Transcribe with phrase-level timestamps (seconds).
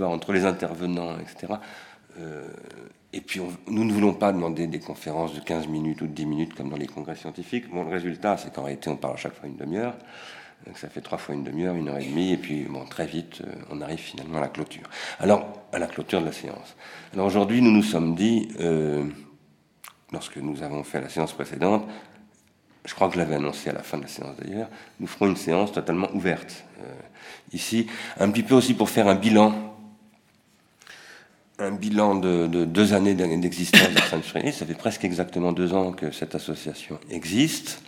[0.00, 1.54] entre les intervenants, etc.
[3.12, 6.26] et puis, nous ne voulons pas demander des conférences de 15 minutes ou de 10
[6.26, 7.70] minutes comme dans les congrès scientifiques.
[7.70, 9.96] Bon, le résultat, c'est qu'en réalité, on parle à chaque fois une demi-heure.
[10.66, 13.06] Donc ça fait trois fois une demi-heure, une heure et demie, et puis bon, très
[13.06, 14.82] vite, euh, on arrive finalement à la clôture.
[15.18, 16.76] Alors, à la clôture de la séance.
[17.14, 19.06] Alors aujourd'hui, nous nous sommes dit, euh,
[20.12, 21.88] lorsque nous avons fait la séance précédente,
[22.84, 24.68] je crois que je l'avais annoncé à la fin de la séance d'ailleurs,
[24.98, 26.92] nous ferons une séance totalement ouverte euh,
[27.52, 27.86] ici,
[28.18, 29.69] un petit peu aussi pour faire un bilan,
[31.60, 36.34] un bilan de, deux années d'existence d'Arsène Ça fait presque exactement deux ans que cette
[36.34, 37.82] association existe.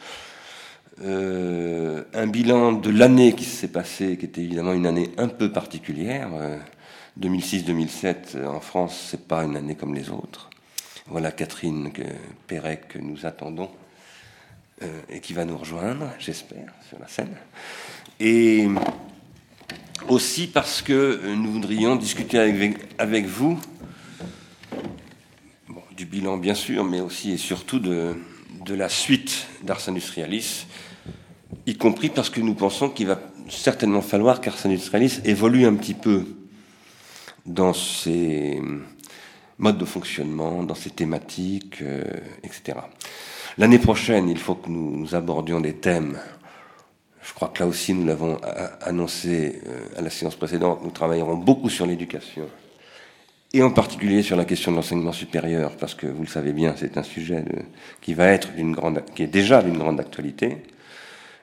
[1.02, 5.50] Euh, un bilan de l'année qui s'est passée, qui était évidemment une année un peu
[5.50, 6.28] particulière.
[7.18, 10.50] 2006-2007 euh, en France, c'est pas une année comme les autres.
[11.06, 11.90] Voilà Catherine
[12.46, 13.70] Perret que nous attendons
[14.82, 17.34] euh, et qui va nous rejoindre, j'espère, sur la scène.
[18.20, 18.68] Et
[20.08, 22.38] aussi parce que nous voudrions discuter
[22.98, 23.58] avec vous
[25.96, 28.14] du bilan bien sûr, mais aussi et surtout de,
[28.68, 30.66] la suite d'Ars Industrialis,
[31.66, 35.94] y compris parce que nous pensons qu'il va certainement falloir qu'Ars Industrialis évolue un petit
[35.94, 36.24] peu
[37.44, 38.60] dans ses
[39.58, 42.04] modes de fonctionnement, dans ses thématiques, euh,
[42.42, 42.78] etc.
[43.58, 46.18] L'année prochaine, il faut que nous, abordions des thèmes.
[47.22, 48.40] Je crois que là aussi, nous l'avons
[48.80, 52.48] annoncé euh, à la séance précédente, nous travaillerons beaucoup sur l'éducation
[53.54, 56.74] et en particulier sur la question de l'enseignement supérieur, parce que vous le savez bien,
[56.76, 57.44] c'est un sujet
[58.00, 60.58] qui va être d'une grande, qui est déjà d'une grande actualité,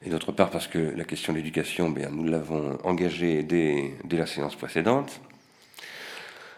[0.03, 4.25] et d'autre part parce que la question de l'éducation, bien, nous l'avons engagée dès, la
[4.25, 5.21] séance précédente,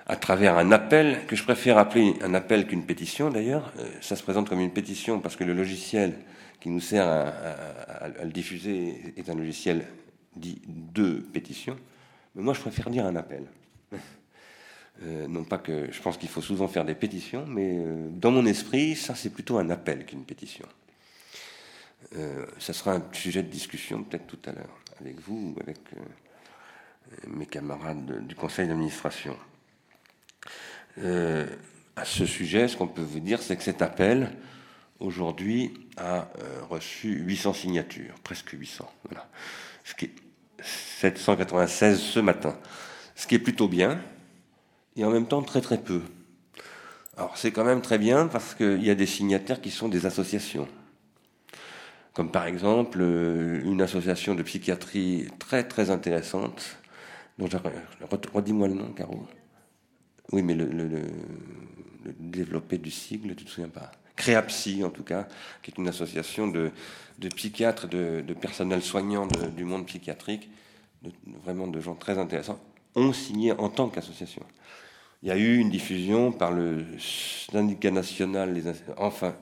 [0.08, 3.72] à travers un appel que je préfère appeler un appel qu'une pétition d'ailleurs.
[3.80, 6.16] Euh, ça se présente comme une pétition parce que le logiciel
[6.60, 7.28] qui nous sert à,
[8.02, 9.86] à le diffuser est un logiciel
[10.36, 11.76] dit de pétition,
[12.36, 13.46] mais moi je préfère dire un appel.
[15.04, 18.30] Euh, non pas que je pense qu'il faut souvent faire des pétitions, mais euh, dans
[18.30, 20.68] mon esprit, ça c'est plutôt un appel qu'une pétition.
[22.16, 25.80] Euh, ça sera un sujet de discussion peut-être tout à l'heure avec vous ou avec
[27.28, 29.36] mes camarades du conseil d'administration.
[30.98, 34.32] à ce sujet, ce qu'on peut vous dire, c'est que cet appel,
[35.00, 36.30] aujourd'hui, a
[36.70, 38.90] reçu 800 signatures, presque 800.
[39.10, 39.28] Voilà.
[39.84, 40.16] Ce qui est
[40.64, 42.56] 796 ce matin.
[43.16, 44.00] Ce qui est plutôt bien,
[44.96, 46.02] et en même temps très très peu.
[47.18, 50.06] Alors c'est quand même très bien parce qu'il y a des signataires qui sont des
[50.06, 50.68] associations.
[52.14, 56.78] Comme par exemple euh, une association de psychiatrie très très intéressante,
[57.38, 57.48] dont
[58.34, 59.26] redis-moi le nom, Caro.
[60.32, 61.02] Oui, mais le, le,
[62.20, 63.92] développé du sigle, tu te souviens pas?
[64.16, 65.28] Créapsy, en tout cas,
[65.62, 66.72] qui est une association de,
[67.20, 70.50] de psychiatres, de, de, personnel soignant du monde psychiatrique,
[71.44, 72.60] vraiment de gens très intéressants,
[72.96, 74.44] ont signé en tant qu'association.
[75.24, 78.60] Il y a eu une diffusion par le syndicat national,
[78.98, 79.36] enfin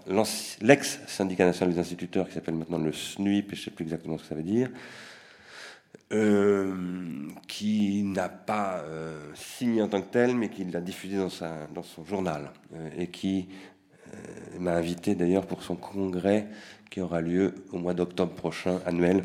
[0.60, 4.24] l'ex-syndicat national des instituteurs qui s'appelle maintenant le SNUIP, je ne sais plus exactement ce
[4.24, 4.70] que ça veut dire,
[6.12, 11.30] euh, qui n'a pas euh, signé en tant que tel, mais qui l'a diffusé dans,
[11.30, 13.48] son journal, euh, et qui
[14.58, 16.48] m'a invité d'ailleurs pour son congrès
[16.90, 19.24] qui aura lieu au mois d'octobre prochain, annuel,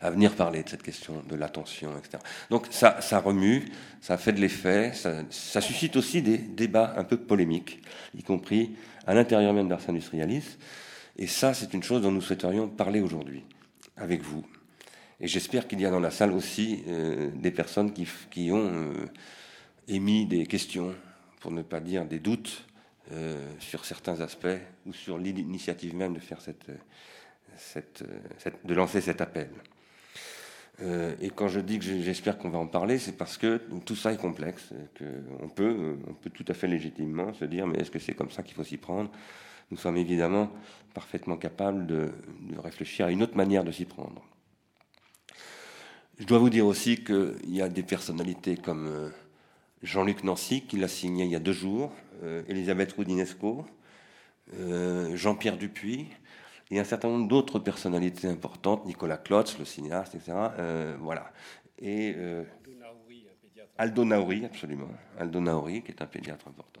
[0.00, 2.22] à venir parler de cette question de l'attention, etc.
[2.50, 3.64] Donc ça, remue,
[4.00, 7.82] ça fait de l'effet, ça, suscite aussi des débats un peu polémiques,
[8.16, 10.58] y compris à l'intérieur même d'Ars Industrialis.
[11.18, 13.44] Et ça, c'est une chose dont nous souhaiterions parler aujourd'hui
[13.96, 14.44] avec vous.
[15.18, 19.06] Et j'espère qu'il y a dans la salle aussi euh, des personnes qui, ont euh,
[19.88, 20.94] émis des questions,
[21.40, 22.66] pour ne pas dire des doutes,
[23.12, 26.66] euh, sur certains aspects ou sur l'initiative même de faire cette,
[28.64, 29.48] de lancer cet appel.
[30.82, 33.96] Euh, et quand je dis que j'espère qu'on va en parler, c'est parce que tout
[33.96, 37.90] ça est complexe, qu'on peut, on peut tout à fait légitimement se dire, mais est-ce
[37.90, 39.10] que c'est comme ça qu'il faut s'y prendre?
[39.70, 40.50] Nous sommes évidemment
[40.94, 42.12] parfaitement capables de,
[42.62, 44.22] réfléchir à une autre manière de s'y prendre.
[46.18, 49.08] Je dois vous dire aussi qu'il y a des personnalités comme euh,
[49.82, 53.66] Jean-Luc Nancy, qui l'a signé il y a deux jours, euh, Elisabeth Roudinesco,
[55.14, 56.06] Jean-Pierre Dupuis,
[56.70, 60.32] et un certain nombre d'autres personnalités importantes, Nicolas Klotz, le cinéaste, etc.
[60.58, 61.30] Euh, voilà.
[61.78, 62.44] Et euh,
[63.78, 64.88] Aldo Nauri, absolument.
[65.18, 66.80] Aldo Nauri, qui est un pédiatre important.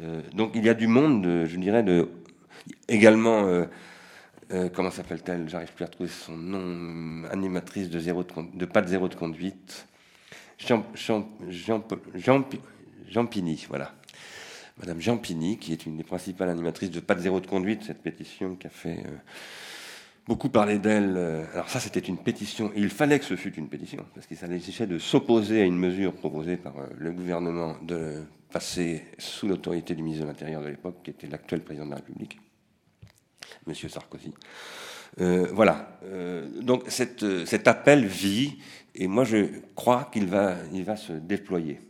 [0.00, 2.08] Euh, donc il y a du monde, je dirais, de,
[2.88, 3.66] également,
[4.74, 5.48] comment s'appelle-t-elle?
[5.48, 9.86] J'arrive plus à trouver son nom, animatrice de, zéro de, pas de zéro de conduite.
[10.58, 11.22] Jean, Jean
[13.26, 13.92] Pini, voilà.
[14.82, 17.84] Madame Jean Pini, qui est une des principales animatrices de Pas de zéro de conduite,
[17.84, 19.04] cette pétition qui a fait
[20.26, 21.16] beaucoup parlé d'elle.
[21.54, 22.72] Alors ça, c'était une pétition.
[22.74, 25.78] Et il fallait que ce fût une pétition, parce qu'il s'agissait de s'opposer à une
[25.78, 30.96] mesure proposée par le gouvernement de passer sous l'autorité du ministre de l'Intérieur de l'époque,
[31.04, 32.40] qui était l'actuel président de la République,
[33.68, 33.74] M.
[33.74, 34.34] Sarkozy.
[35.20, 35.98] Euh, voilà.
[36.04, 38.58] Euh, donc cet appel vit,
[38.94, 41.80] et moi je crois qu'il va, il va se déployer.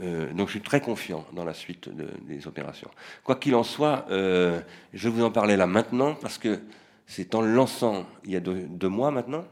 [0.00, 1.88] Euh, donc je suis très confiant dans la suite
[2.26, 2.90] des opérations.
[3.24, 4.62] Quoi qu'il en soit, je
[4.92, 6.60] vais vous en parler là maintenant, parce que
[7.06, 9.44] c'est en lançant, il y a deux, mois maintenant,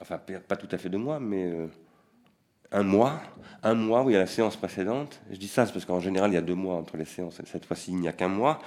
[0.00, 1.52] enfin pas tout à fait deux mois, mais
[2.72, 3.20] un mois,
[3.62, 5.20] un mois où il y a la séance précédente.
[5.30, 7.40] Je dis ça parce qu'en général, il y a deux mois entre les séances.
[7.40, 8.60] Et cette fois-ci, il n'y a qu'un mois.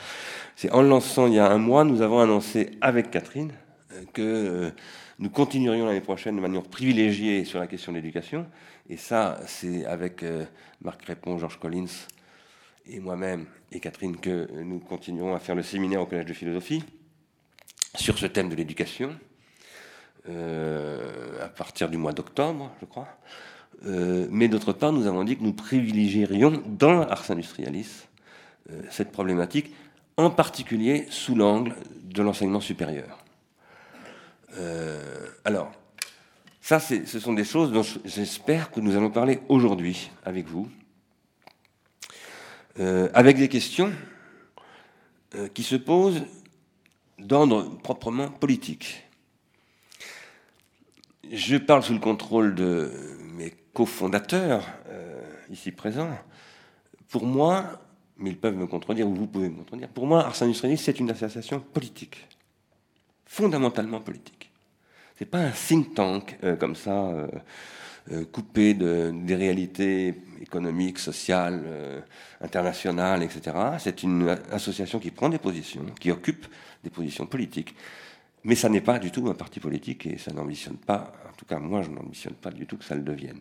[0.56, 3.54] C'est en lançant il y a un mois, nous avons annoncé avec Catherine
[3.94, 4.72] euh, que euh,
[5.19, 8.46] nous continuerions l'année prochaine de manière privilégiée sur la question de l'éducation.
[8.89, 10.45] Et ça, c'est avec euh,
[10.81, 11.85] Marc Crépon, Georges Collins
[12.85, 16.83] et moi-même et Catherine que nous continuerons à faire le séminaire au Collège de philosophie
[17.95, 19.15] sur ce thème de l'éducation
[20.25, 23.09] à partir du mois d'octobre, je crois.
[23.85, 28.07] Euh, mais d'autre part, nous avons dit que nous privilégierions dans Ars Industrialis
[28.71, 29.74] euh, cette problématique,
[30.15, 33.24] en particulier sous l'angle de l'enseignement supérieur.
[34.57, 35.71] Euh, alors,
[36.63, 40.69] ça, ce sont des choses dont j'espère que nous allons parler aujourd'hui avec vous,
[42.80, 43.92] avec des questions
[45.54, 46.24] qui se posent
[47.19, 49.04] d'ordre proprement politique.
[51.30, 52.89] Je parle sous le contrôle de
[53.36, 56.18] mes cofondateurs, euh, ici présents,
[57.10, 57.81] pour moi,
[58.18, 61.00] mais ils peuvent me contredire, ou vous pouvez me contredire, pour moi, Ars Industrialis, c'est
[61.00, 62.25] une association politique,
[63.25, 64.52] fondamentalement politique.
[65.18, 66.92] C'est pas un think tank euh, comme ça,
[68.12, 71.63] euh, coupé de, des réalités économiques, sociales,
[72.42, 73.56] internationales, etc.
[73.80, 76.45] C'est une association qui prend des positions, qui occupe
[76.83, 77.74] des positions politiques.
[78.44, 81.45] Mais ça n'est pas du tout un parti politique et ça n'ambitionne pas, en tout
[81.45, 83.39] cas moi je n'ambitionne pas du tout que ça le devienne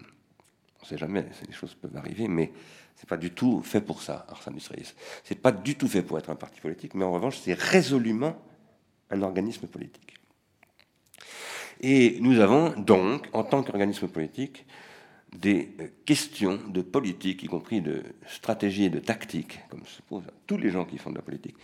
[0.82, 2.52] on ne sait jamais, les choses peuvent arriver, mais
[2.96, 4.94] c'est pas du tout fait pour ça, Ars Industrialis.
[5.22, 8.36] C'est pas du tout fait pour être un parti politique, mais en revanche, c'est résolument
[9.10, 10.14] un organisme politique.
[11.82, 14.64] Et nous avons donc, en tant qu'organisme politique,
[15.36, 20.30] des euh, questions de politique, y compris de stratégie et de tactique, comme se posent
[20.46, 21.56] tous les gens qui font de la politique,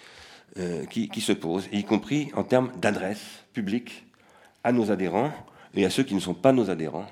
[0.58, 4.06] euh, qui, se posent, y compris en termes d'adresse publique
[4.64, 5.32] à nos adhérents
[5.74, 7.06] et à ceux qui ne sont pas nos adhérents,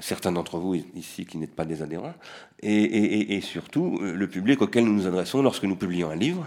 [0.00, 2.14] certains d'entre vous ici qui n'êtes pas des adhérents,
[2.62, 6.46] et, surtout euh, le public auquel nous nous adressons lorsque nous publions un livre.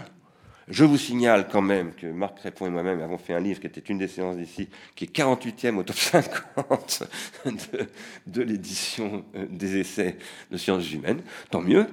[0.68, 3.68] Je vous signale quand même que Marc Crépon et moi-même avons fait un livre qui
[3.68, 7.04] était une des séances d'ici, qui est 48e au top 50
[8.26, 10.16] de, l'édition euh, des essais
[10.50, 11.22] de sciences humaines.
[11.50, 11.86] Tant mieux.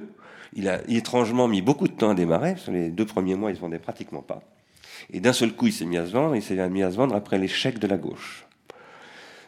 [0.55, 2.55] Il a étrangement mis beaucoup de temps à démarrer.
[2.57, 4.41] Sur les deux premiers mois, il ne se vendait pratiquement pas.
[5.11, 6.35] Et d'un seul coup, il s'est mis à se vendre.
[6.35, 8.45] Il s'est mis à se vendre après l'échec de la gauche.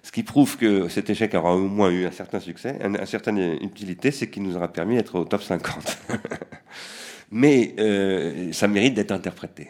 [0.03, 3.57] Ce qui prouve que cet échec aura au moins eu un certain succès, une, certaine
[3.59, 5.97] utilité, c'est qu'il nous aura permis d'être au top 50.
[7.31, 9.69] Mais euh, ça mérite d'être interprété.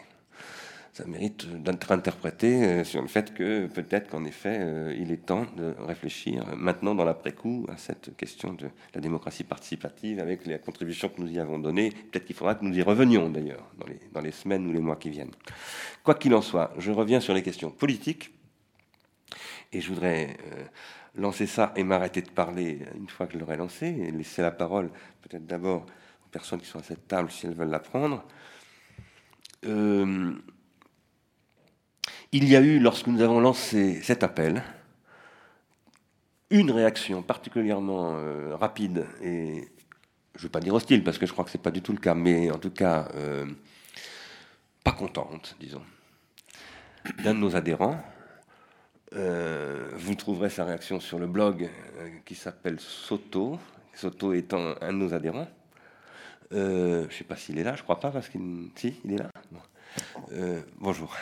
[0.92, 5.26] Ça mérite d'être interprété euh, sur le fait que peut-être qu'en effet, euh, il est
[5.26, 10.58] temps de réfléchir maintenant dans l'après-coup à cette question de la démocratie participative avec les
[10.58, 11.90] contributions que nous y avons données.
[11.90, 13.70] Peut-être qu'il faudra que nous y revenions d'ailleurs
[14.12, 15.32] dans les, semaines ou les mois qui viennent.
[16.02, 18.32] Quoi qu'il en soit, je reviens sur les questions politiques
[19.72, 20.36] et je voudrais
[21.16, 24.50] lancer ça et m'arrêter de parler une fois que je l'aurai lancé, et laisser la
[24.50, 24.90] parole
[25.22, 25.86] peut-être d'abord
[26.38, 28.24] personnes qui sont à cette table si elles veulent la prendre.
[29.64, 30.32] Euh,
[32.32, 34.62] il y a eu, lorsque nous avons lancé cet appel,
[36.50, 39.68] une réaction particulièrement euh, rapide et
[40.34, 41.82] je ne veux pas dire hostile parce que je crois que ce n'est pas du
[41.82, 43.08] tout le cas, mais en tout cas
[44.84, 45.82] pas contente, disons,
[47.24, 48.00] d'un de nos adhérents
[49.14, 53.58] euh, vous trouverez sa réaction sur le blog euh, qui s'appelle Soto,
[53.94, 55.48] Soto étant un de nos adhérents.
[56.52, 58.40] Euh, je ne sais pas s'il est là, je ne crois pas, parce qu'il.
[58.76, 59.30] Si, il est là.
[60.78, 61.14] bonjour.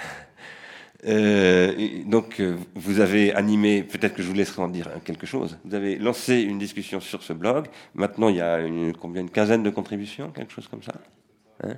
[1.04, 2.42] donc,
[2.74, 5.58] vous avez animé, peut-être que je vous laisserai en dire quelque chose.
[5.64, 7.66] Vous avez lancé une discussion sur ce blog.
[7.94, 10.94] Maintenant, il y a une, combien, une quinzaine de contributions, quelque chose comme ça.
[11.62, 11.76] Hein?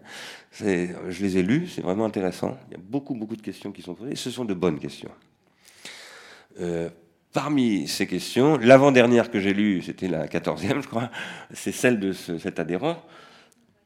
[0.53, 2.57] Je les ai lues, c'est vraiment intéressant.
[2.69, 4.17] Il y a beaucoup, beaucoup de questions qui sont posées.
[4.17, 5.11] Ce sont de bonnes questions.
[6.61, 6.89] Euh,
[7.33, 11.11] parmi ces questions, l'avant-dernière que j'ai lue, c'était la quatorzième, je crois,
[11.53, 13.03] c'est celle de cet adhérent,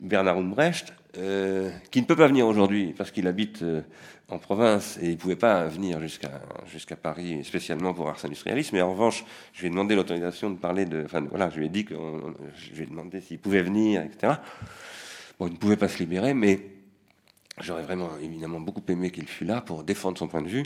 [0.01, 3.83] Bernard Umbrecht, euh, qui ne peut pas venir aujourd'hui parce qu'il habite euh,
[4.29, 6.41] en province et il ne pouvait pas venir jusqu'à
[6.71, 8.71] jusqu'à Paris spécialement pour Ars Industrialis.
[8.73, 11.03] Mais en revanche, je lui ai demandé l'autorisation de parler de.
[11.05, 11.95] Enfin, voilà, je lui ai dit que
[12.57, 14.35] je lui ai demandé s'il pouvait venir, etc.
[15.39, 16.61] Bon, il ne pouvait pas se libérer, mais
[17.61, 20.63] j'aurais vraiment évidemment beaucoup aimé qu'il fût là pour défendre son point de vue.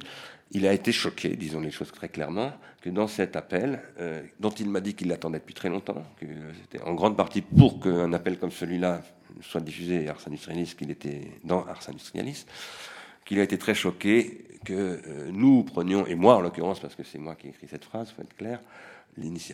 [0.51, 4.51] Il a été choqué, disons les choses très clairement, que dans cet appel, euh, dont
[4.51, 6.27] il m'a dit qu'il l'attendait depuis très longtemps, que
[6.61, 9.03] c'était en grande partie pour qu'un appel comme celui-là
[9.41, 12.45] soit diffusé Ars Industrialis, qu'il était dans Ars Industrialis,
[13.25, 17.03] qu'il a été très choqué que euh, nous prenions, et moi en l'occurrence, parce que
[17.03, 18.61] c'est moi qui ai écrit cette phrase, faut être clair,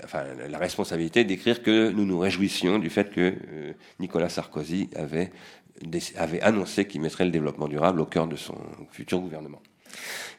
[0.05, 5.33] enfin, la responsabilité d'écrire que nous nous réjouissions du fait que euh, Nicolas Sarkozy avait,
[6.17, 8.57] avait annoncé qu'il mettrait le développement durable au cœur de son
[8.91, 9.61] futur gouvernement.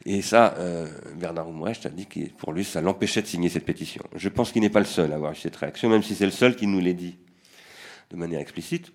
[0.04, 3.64] Et ça, euh, Bernard Oumrecht a dit que pour lui, ça l'empêchait de signer cette
[3.64, 4.02] pétition.
[4.16, 6.24] Je pense qu'il n'est pas le seul à avoir eu cette réaction, même si c'est
[6.24, 7.18] le seul qui nous l'ait dit
[8.10, 8.92] de manière explicite.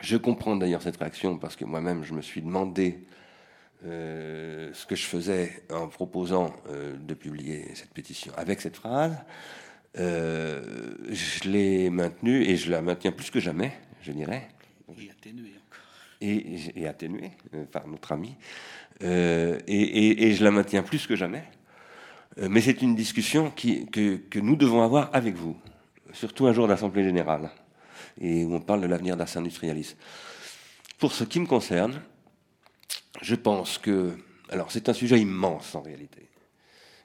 [0.00, 2.98] Je comprends d'ailleurs cette réaction parce que moi-même, je me suis demandé
[3.86, 9.14] euh, ce que je faisais en proposant euh, de publier cette pétition avec cette phrase.
[9.98, 14.48] Euh, je l'ai maintenue et je la maintiens plus que jamais, je dirais.
[14.88, 15.84] Et atténuée encore.
[16.22, 17.30] Et, et atténuée
[17.70, 18.36] par notre ami.
[19.00, 21.44] Et, et, je la maintiens plus que jamais.
[22.38, 25.56] mais c'est une discussion qui, que, que, nous devons avoir avec vous,
[26.12, 27.50] surtout un jour d'Assemblée générale,
[28.20, 29.94] et où on parle de l'avenir d'Ars Industrialis.
[30.98, 32.00] Pour ce qui me concerne,
[33.22, 34.12] je pense que.
[34.50, 36.28] Alors, c'est un sujet immense en réalité,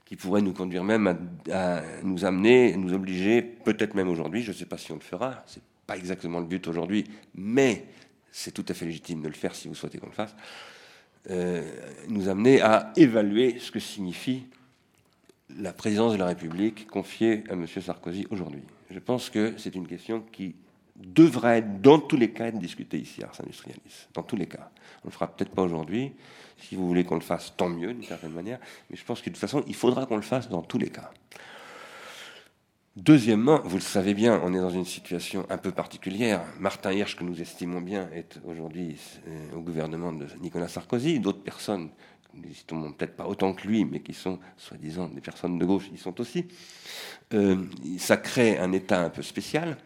[0.05, 4.55] qui pourrait nous conduire même à, nous amener, nous obliger, peut-être même aujourd'hui, je ne
[4.55, 7.85] sais pas si on le fera, c'est pas exactement le but aujourd'hui, mais
[8.31, 10.35] c'est tout à fait légitime de le faire si vous souhaitez qu'on le fasse,
[11.31, 11.63] euh,
[12.07, 14.43] nous amener à évaluer ce que signifie
[15.57, 17.65] la présidence de la République confiée à M.
[17.67, 18.61] Sarkozy aujourd'hui.
[18.91, 20.55] Je pense que c'est une question qui
[20.99, 24.07] devrait, dans tous les cas, être discuté ici Ars Industrialis.
[24.13, 24.69] Dans tous les cas.
[25.03, 26.11] On ne le fera peut-être pas aujourd'hui.
[26.57, 28.59] Si vous voulez qu'on le fasse, tant mieux, d'une certaine manière.
[28.89, 30.89] Mais je pense que de toute façon, il faudra qu'on le fasse dans tous les
[30.89, 31.09] cas.
[32.97, 36.41] Deuxièmement, vous le savez bien, on est dans une situation un peu particulière.
[36.59, 41.21] Martin Hirsch, que nous estimons bien, est aujourd'hui euh, au gouvernement de Nicolas Sarkozy.
[41.21, 41.91] D'autres personnes,
[42.33, 45.97] nous peut-être pas autant que lui, mais qui sont soi-disant des personnes de gauche, y
[45.97, 46.45] sont aussi.
[47.33, 47.63] Euh,
[47.99, 49.77] ça crée un État un peu spécial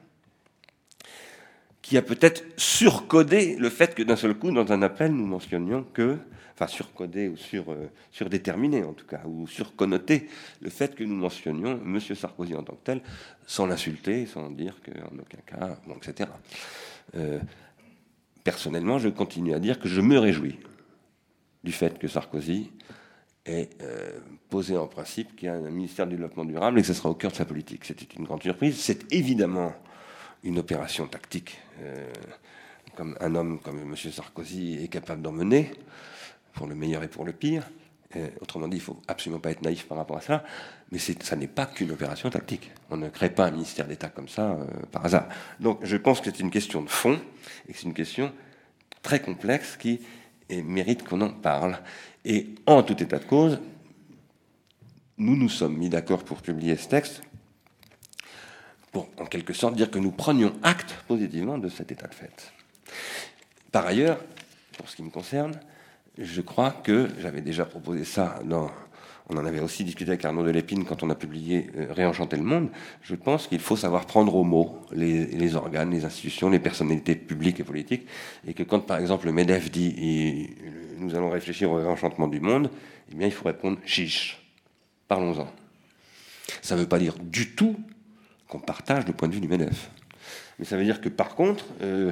[1.84, 5.84] qui a peut-être surcodé le fait que d'un seul coup, dans un appel, nous mentionnions
[5.94, 6.18] que,
[6.56, 10.30] enfin surcodé ou sur, euh, surdéterminé en tout cas, ou surconnoté
[10.62, 12.00] le fait que nous mentionnions M.
[12.00, 13.02] Sarkozy en tant que tel,
[13.46, 16.30] sans l'insulter, sans dire qu'en aucun cas, bon, etc.
[17.16, 17.40] Euh,
[18.46, 20.58] personnellement, je continue à dire que je me réjouis
[21.66, 22.72] du fait que Sarkozy
[23.46, 26.88] ait euh, posé en principe qu'il y a un ministère du développement durable et que
[26.88, 27.84] ce sera au cœur de sa politique.
[27.84, 28.78] C'était une grande surprise.
[28.80, 29.74] C'est évidemment
[30.44, 31.58] une opération tactique,
[32.96, 33.96] comme un homme comme M.
[33.96, 35.72] Sarkozy est capable d'en mener,
[36.54, 37.70] pour le meilleur et pour le pire.
[38.16, 40.44] Euh, autrement dit, il faut absolument pas être naïf par rapport à ça,
[40.92, 42.72] mais ça n'est pas qu'une opération tactique.
[42.92, 45.28] On ne crée pas un ministère d'État comme ça euh, par hasard.
[45.60, 47.20] Donc je pense que c'est une question de fond,
[47.68, 48.32] et que c'est une question
[49.02, 50.02] très complexe qui
[50.50, 51.80] mérite qu'on en parle.
[52.26, 53.60] Et en tout état de cause,
[55.18, 57.24] nous nous sommes mis d'accord pour publier ce texte
[58.94, 62.54] pour en quelque sorte dire que nous prenions acte positivement de cet état de fait.
[63.72, 64.20] Par ailleurs,
[64.78, 65.60] pour ce qui me concerne,
[66.18, 68.72] je crois que j'avais déjà proposé ça dans.
[69.30, 72.44] On en avait aussi discuté avec Arnaud Delépine quand on a publié euh, Réenchanter le
[72.44, 72.70] monde.
[73.02, 77.62] Je pense qu'il faut savoir prendre au mot les, organes, les institutions, les personnalités publiques
[77.62, 78.06] et politiques.
[78.46, 80.50] Et que quand, par exemple, le MEDEF dit
[80.98, 82.70] nous allons réfléchir au réenchantement du monde,
[83.12, 84.42] eh bien, il faut répondre chiche.
[85.08, 85.48] Parlons-en.
[86.62, 87.78] Ça ne veut pas dire du tout
[88.54, 89.90] qu'on partage le point de vue du MEDEF.
[90.60, 92.12] Mais ça veut dire que par contre, euh,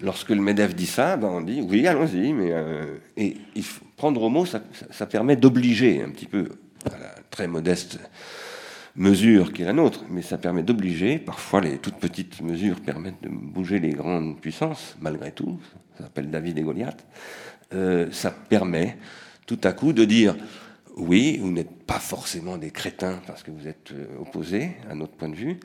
[0.00, 2.32] lorsque le MEDEF dit ça, ben on dit oui, allons-y.
[2.32, 3.36] Mais euh, et
[3.96, 4.60] prendre au mot, ça,
[5.06, 6.48] permet d'obliger un petit peu
[6.86, 7.98] à la très modeste
[8.96, 11.18] mesure qui est la nôtre, mais ça permet d'obliger.
[11.18, 15.60] Parfois, les toutes petites mesures permettent de bouger les grandes puissances, malgré tout.
[15.98, 17.04] Ça s'appelle David et Goliath.
[17.74, 18.96] Euh, ça permet
[19.46, 20.34] tout à coup de dire
[20.96, 25.14] oui, vous n'êtes pas forcément des crétins parce que vous êtes euh, opposés à notre
[25.14, 25.58] point de vue.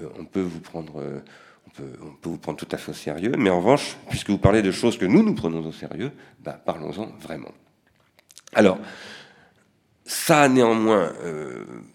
[0.00, 1.20] Euh, on peut vous prendre, euh,
[1.66, 3.32] on peut, vous prendre tout à fait au sérieux.
[3.36, 6.60] Mais en revanche, puisque vous parlez de choses que nous nous prenons au sérieux, bah,
[6.64, 7.50] parlons-en vraiment.
[8.54, 8.78] Alors,
[10.04, 11.12] ça a néanmoins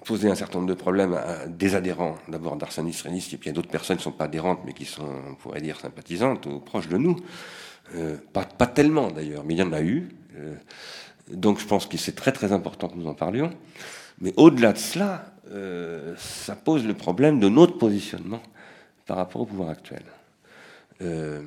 [0.05, 3.53] posé un certain nombre de problèmes à des adhérents, d'abord d'Arsène Israéliste, et puis a
[3.53, 6.59] d'autres personnes qui ne sont pas adhérentes, mais qui sont, on pourrait dire, sympathisantes ou
[6.59, 7.15] proches de nous.
[8.31, 10.09] pas, tellement d'ailleurs, mais il y en a eu.
[11.31, 13.51] Donc je pense que c'est très très important que nous en parlions.
[14.19, 18.41] Mais au-delà de cela, euh, ça pose le problème de notre positionnement
[19.05, 20.03] par rapport au pouvoir actuel.
[21.01, 21.41] Euh,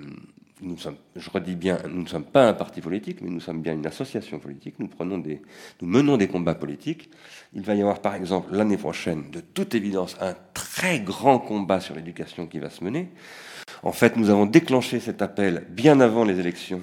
[1.16, 3.86] je redis bien, nous ne sommes pas un parti politique, mais nous sommes bien une
[3.86, 4.76] association politique.
[4.78, 4.88] Nous
[5.82, 7.10] menons des combats politiques.
[7.52, 11.80] Il va y avoir, par exemple, l'année prochaine, de toute évidence, un très grand combat
[11.80, 13.10] sur l'éducation qui va se mener.
[13.82, 16.82] En fait, nous avons déclenché cet appel bien avant les élections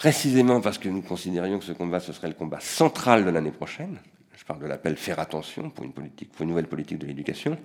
[0.00, 3.50] précisément parce que nous considérions que ce combat, ce serait le combat central de l'année
[3.50, 3.98] prochaine.
[4.34, 7.58] Je parle de l'appel faire attention pour une politique, pour une nouvelle politique de l'éducation.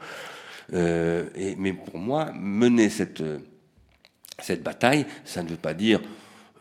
[0.74, 3.24] Euh, mais pour moi, mener cette,
[4.40, 6.02] cette bataille, ça ne veut pas dire,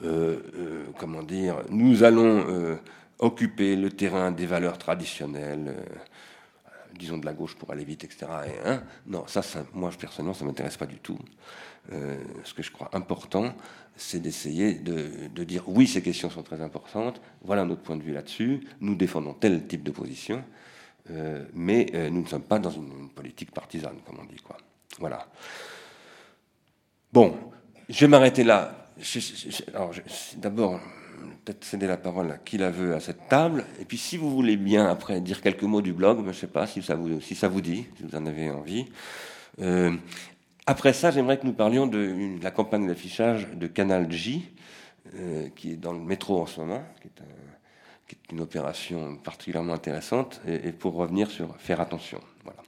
[0.04, 2.76] euh, euh, comment dire, nous allons euh,
[3.18, 8.26] occuper le terrain des valeurs traditionnelles, euh, disons de la gauche pour aller vite, etc.
[8.46, 11.18] Et, non, ça, ça, moi personnellement, ça m'intéresse pas du tout.
[11.92, 13.54] Euh, ce que je crois important,
[13.96, 18.12] c'est d'essayer de, dire oui, ces questions sont très importantes, voilà notre point de vue
[18.12, 20.42] là-dessus, nous défendons tel type de position,
[21.10, 24.42] euh, mais euh, nous ne sommes pas dans une, politique partisane, comme on dit.
[24.98, 25.28] Voilà.
[27.12, 27.36] Bon,
[27.88, 28.88] je vais m'arrêter là.
[30.36, 30.80] D'abord,
[31.44, 33.64] peut-être céder la parole à qui la veut à cette table.
[33.80, 36.46] Et puis, si vous voulez bien, après, dire quelques mots du blog, je ne sais
[36.46, 38.86] pas si ça, vous, si ça vous dit, si vous en avez envie.
[40.66, 44.48] Après ça, j'aimerais que nous parlions de la campagne d'affichage de Canal J,
[45.14, 50.40] euh, qui est dans le métro en ce moment, qui est, une opération particulièrement intéressante,
[50.46, 52.20] et, pour revenir sur faire attention.
[52.44, 52.62] Voilà.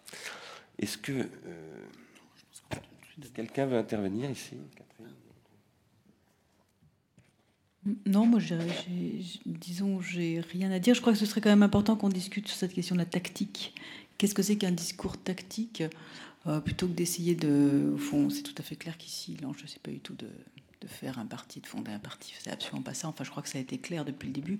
[0.78, 1.84] Est-ce que euh,
[3.34, 4.56] quelqu'un veut intervenir ici
[8.04, 10.94] Non, moi, j'ai, j'ai, disons, j'ai rien à dire.
[10.94, 13.06] Je crois que ce serait quand même important qu'on discute sur cette question de la
[13.06, 13.74] tactique.
[14.18, 15.82] Qu'est-ce que c'est qu'un discours tactique?
[16.46, 17.92] Euh, Plutôt que d'essayer de.
[17.94, 20.28] Au fond, c'est tout à fait clair qu'ici, l'enjeu, c'est pas du tout de,
[20.86, 22.32] faire un parti, de fonder un parti.
[22.38, 23.08] C'est absolument pas ça.
[23.08, 24.58] Enfin, je crois que ça a été clair depuis le début.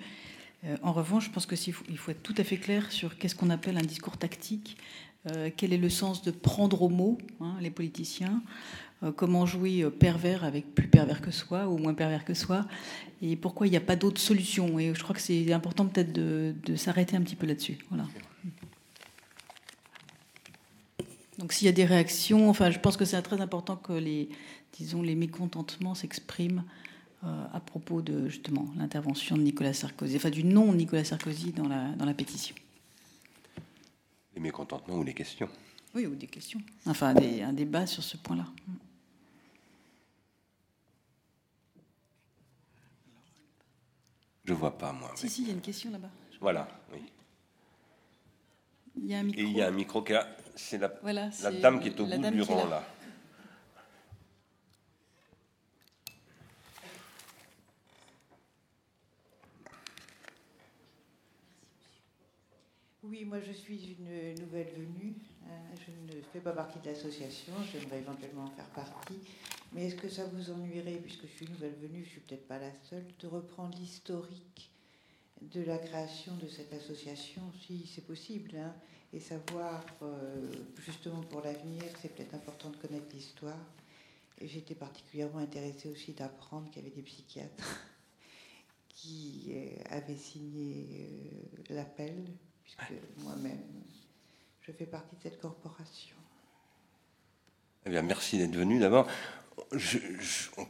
[0.65, 3.17] Euh, en revanche, je pense qu'il faut, il faut être tout à fait clair sur
[3.17, 4.77] qu'est-ce qu'on appelle un discours tactique.
[5.31, 8.43] Euh, quel est le sens de prendre au mot hein, les politiciens?
[9.15, 12.67] Comment jouer pervers avec plus pervers que soi ou moins pervers que soi,
[13.21, 14.79] et pourquoi il n'y a pas d'autre solution?
[14.79, 17.77] Et je crois que c'est important peut-être de, de s'arrêter un petit peu là-dessus.
[17.91, 18.07] Voilà.
[21.39, 24.29] Donc s'il y a des réactions, enfin je pense que c'est très important que les,
[24.73, 26.65] disons, les mécontentements s'expriment
[27.25, 31.69] euh, à propos de justement l'intervention de Nicolas Sarkozy, enfin du non Nicolas Sarkozy dans
[31.69, 32.55] la, dans la pétition.
[34.35, 35.49] Les mécontentements ou les questions
[35.95, 36.61] Oui, ou des questions.
[36.85, 38.47] Enfin, des, un débat sur ce point-là.
[44.45, 45.11] Je vois pas, moi.
[45.17, 45.31] Si, mais...
[45.31, 46.11] si, il y a une question là-bas.
[46.41, 47.01] Voilà, oui.
[48.97, 49.41] Il y a un micro.
[49.41, 50.37] Et il y a un micro qui est là.
[50.55, 52.71] C'est la, voilà, la dame qui est au bout du rang, là.
[52.71, 52.85] là.
[63.03, 65.15] Oui, moi je suis une nouvelle venue.
[65.77, 69.19] Je ne fais pas partie de l'association, j'aimerais éventuellement en faire partie.
[69.73, 72.49] Mais est-ce que ça vous ennuierait, puisque je suis nouvelle venue, je ne suis peut-être
[72.49, 74.71] pas la seule, de reprendre l'historique
[75.43, 78.75] de la création de cette association, si c'est possible, hein,
[79.13, 80.53] et savoir, euh,
[80.85, 83.59] justement pour l'avenir, c'est peut-être important de connaître l'histoire.
[84.39, 87.81] Et j'étais particulièrement intéressée aussi d'apprendre qu'il y avait des psychiatres
[88.89, 91.09] qui euh, avaient signé
[91.71, 92.27] euh, l'appel,
[92.63, 93.63] puisque moi-même,
[94.61, 96.16] je fais partie de cette corporation.
[97.87, 99.07] Eh merci d'être venu d'abord.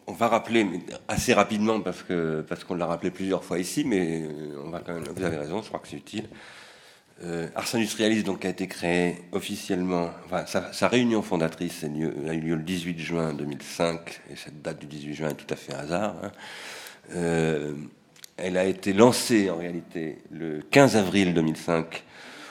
[0.07, 0.66] On va rappeler
[1.09, 4.24] assez rapidement parce que parce qu'on l'a rappelé plusieurs fois ici, mais
[4.64, 5.05] on va quand même.
[5.14, 6.29] Vous avez raison, je crois que c'est utile.
[7.24, 10.11] Euh, Ars Industrialis donc a été créé officiellement.
[10.46, 15.14] Sa, réunion fondatrice a, eu lieu le 18 juin 2005 et cette date du 18
[15.14, 16.14] juin est tout à fait hasard.
[16.22, 16.33] Hein.
[17.14, 17.72] Euh,
[18.37, 22.05] elle a été lancée en réalité le 15 avril 2005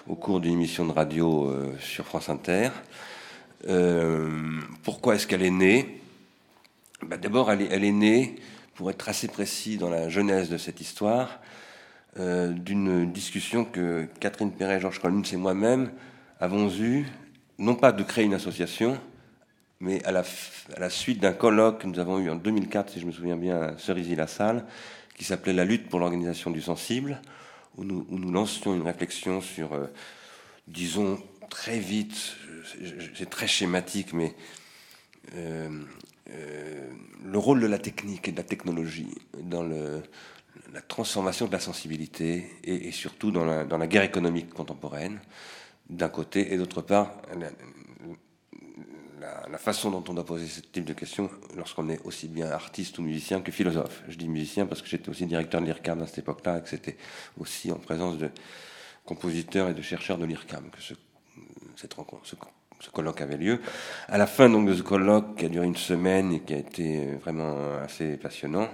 [0.07, 2.69] au cours d'une émission de radio euh, sur France Inter.
[3.67, 6.01] Euh, pourquoi est-ce qu'elle est née?
[7.01, 8.35] Ben D'abord, elle, est née,
[8.75, 11.39] pour être assez précis dans la genèse de cette histoire,
[12.19, 15.91] euh, d'une discussion que Catherine Perret, Georges Collins et moi-même
[16.39, 17.05] avons eue,
[17.57, 18.99] non pas de créer une association,
[19.79, 23.11] mais à la, suite d'un colloque que nous avons eu en 2004, si je me
[23.11, 24.65] souviens bien, à Cerisy-la-Salle,
[25.17, 27.21] qui s'appelait La lutte pour l'organisation du sensible,
[27.77, 29.87] où nous, où nous lancions une réflexion sur, euh,
[30.67, 32.35] disons, très vite,
[33.15, 34.35] c'est très schématique, mais
[35.35, 35.69] euh,
[36.31, 36.89] euh,
[37.23, 42.49] le rôle de la technique et de la technologie dans la transformation de la sensibilité
[42.63, 45.19] et, surtout dans la, guerre économique contemporaine,
[45.89, 47.49] d'un côté, et d'autre part, la,
[49.19, 52.49] la, la, façon dont on doit poser ce type de questions lorsqu'on est aussi bien
[52.49, 54.03] artiste ou musicien que philosophe.
[54.07, 56.69] Je dis musicien parce que j'étais aussi directeur de l'IRCAM à cette époque-là et que
[56.69, 56.97] c'était
[57.39, 58.29] aussi en présence de
[59.05, 60.95] compositeurs et de chercheurs de l'IRCAM que ce,
[61.75, 62.35] cette rencontre, ce,
[62.91, 63.61] colloque avait lieu.
[64.07, 66.57] À la fin donc de ce colloque qui a duré une semaine et qui a
[66.57, 68.69] été vraiment assez passionnant,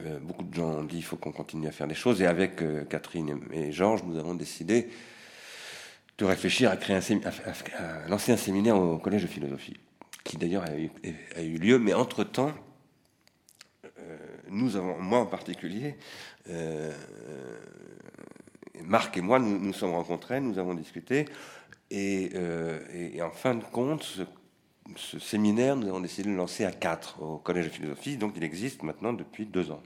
[0.00, 2.20] euh, beaucoup de gens ont dit il faut qu'on continue à faire des choses.
[2.20, 4.88] Et avec euh, Catherine et, Georges, nous avons décidé
[6.18, 9.76] de réfléchir à, créer un, lancer un séminaire au collège de philosophie,
[10.22, 12.52] qui d'ailleurs a, eu lieu, mais entre-temps,
[13.84, 14.16] euh,
[14.48, 15.96] nous avons, moi en particulier,
[18.84, 21.24] Marc et moi, nous nous sommes rencontrés, nous avons discuté,
[21.90, 22.32] et,
[23.14, 24.22] et en fin de compte, ce
[24.96, 28.34] ce séminaire, nous avons décidé de le lancer à quatre au Collège de philosophie, donc
[28.36, 29.82] il existe maintenant depuis deux ans.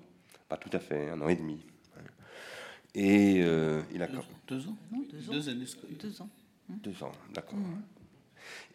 [0.48, 1.64] Pas tout à fait, un an et demi.
[2.94, 4.08] Et euh, il a...
[4.08, 4.76] Deux, ans deux, ans.
[5.30, 5.66] Deux années.
[6.00, 6.28] Deux ans.
[6.68, 7.58] Deux ans, d'accord.
[7.58, 7.82] Mmh.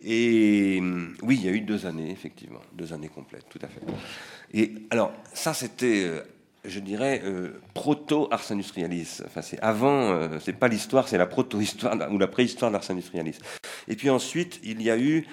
[0.02, 0.80] Et
[1.24, 3.82] oui, il y a eu deux années, effectivement, deux années complètes, tout à fait.
[4.54, 6.22] Et alors, ça, c'était, euh,
[6.66, 9.22] je dirais, euh, proto-ars industrialis.
[9.26, 13.38] Enfin, c'est avant, c'est pas l'histoire, c'est la proto-histoire ou la préhistoire d'ars industrialis.
[13.88, 15.26] Et puis ensuite, il y a eu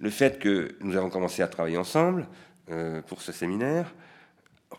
[0.00, 2.26] le fait que nous avons commencé à travailler ensemble
[2.70, 3.94] euh, pour ce séminaire.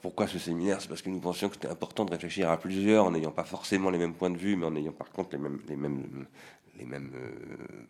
[0.02, 0.82] pourquoi ce séminaire?
[0.82, 3.44] C'est parce que nous pensions que c'était important de réfléchir à plusieurs, en n'ayant pas
[3.44, 6.28] forcément les mêmes points de vue, mais en ayant par contre les mêmes, les mêmes,
[6.82, 7.32] euh,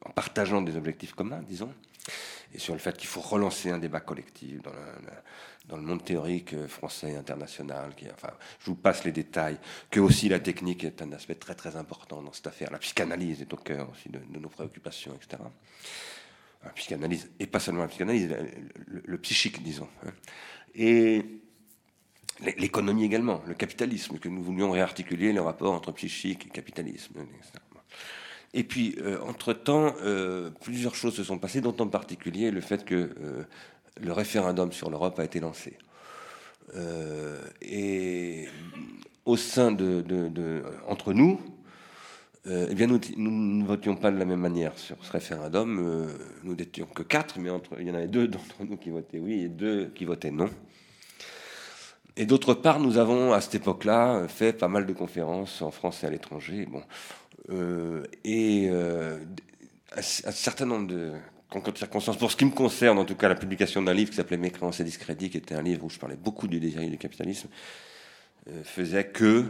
[0.05, 1.73] en partageant des objectifs communs, disons,
[2.53, 6.67] et sur le fait qu'il faut relancer un débat collectif dans, le monde théorique euh,
[6.67, 7.93] français international.
[7.95, 9.57] Qui, enfin, je vous passe les détails,
[9.91, 12.71] que aussi la technique est un aspect très très important dans cette affaire.
[12.71, 15.43] La psychanalyse est au cœur aussi de, de nos préoccupations, etc
[16.63, 18.33] la psychanalyse, et pas seulement la psychanalyse,
[18.87, 19.87] le, psychique, disons.
[20.05, 20.11] Hein.
[20.75, 21.23] Et
[22.57, 27.59] l'économie également, le capitalisme, que nous voulions réarticuler le rapport entre psychique et capitalisme, etc.
[28.53, 32.85] Et puis, euh, entre-temps, euh, plusieurs choses se sont passées, dont en particulier le fait
[32.85, 33.43] que euh,
[34.01, 35.77] le référendum sur l'Europe a été lancé.
[37.61, 38.47] et
[39.25, 41.39] au sein de, entre nous,
[42.45, 46.09] eh bien, nous, ne votions pas de la même manière sur ce référendum.
[46.43, 49.19] Nous n'étions que quatre, mais entre, il y en avait deux d'entre nous qui votaient
[49.19, 50.49] oui et deux qui votaient non.
[52.19, 56.03] Et d'autre part, nous avons à cette époque-là fait pas mal de conférences en France
[56.03, 56.65] et à l'étranger.
[56.65, 56.83] Bon,
[58.23, 61.13] et un, certain nombre de
[61.75, 64.37] circonstances, pour ce qui me concerne, en tout cas, la publication d'un livre qui s'appelait
[64.37, 67.47] Mécréance et discrédit, qui était un livre où je parlais beaucoup du désir du capitalisme,
[68.63, 69.45] faisait que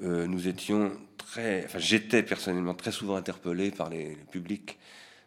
[0.00, 0.92] nous étions
[1.26, 4.78] enfin, j'étais personnellement très souvent interpellé par les, publics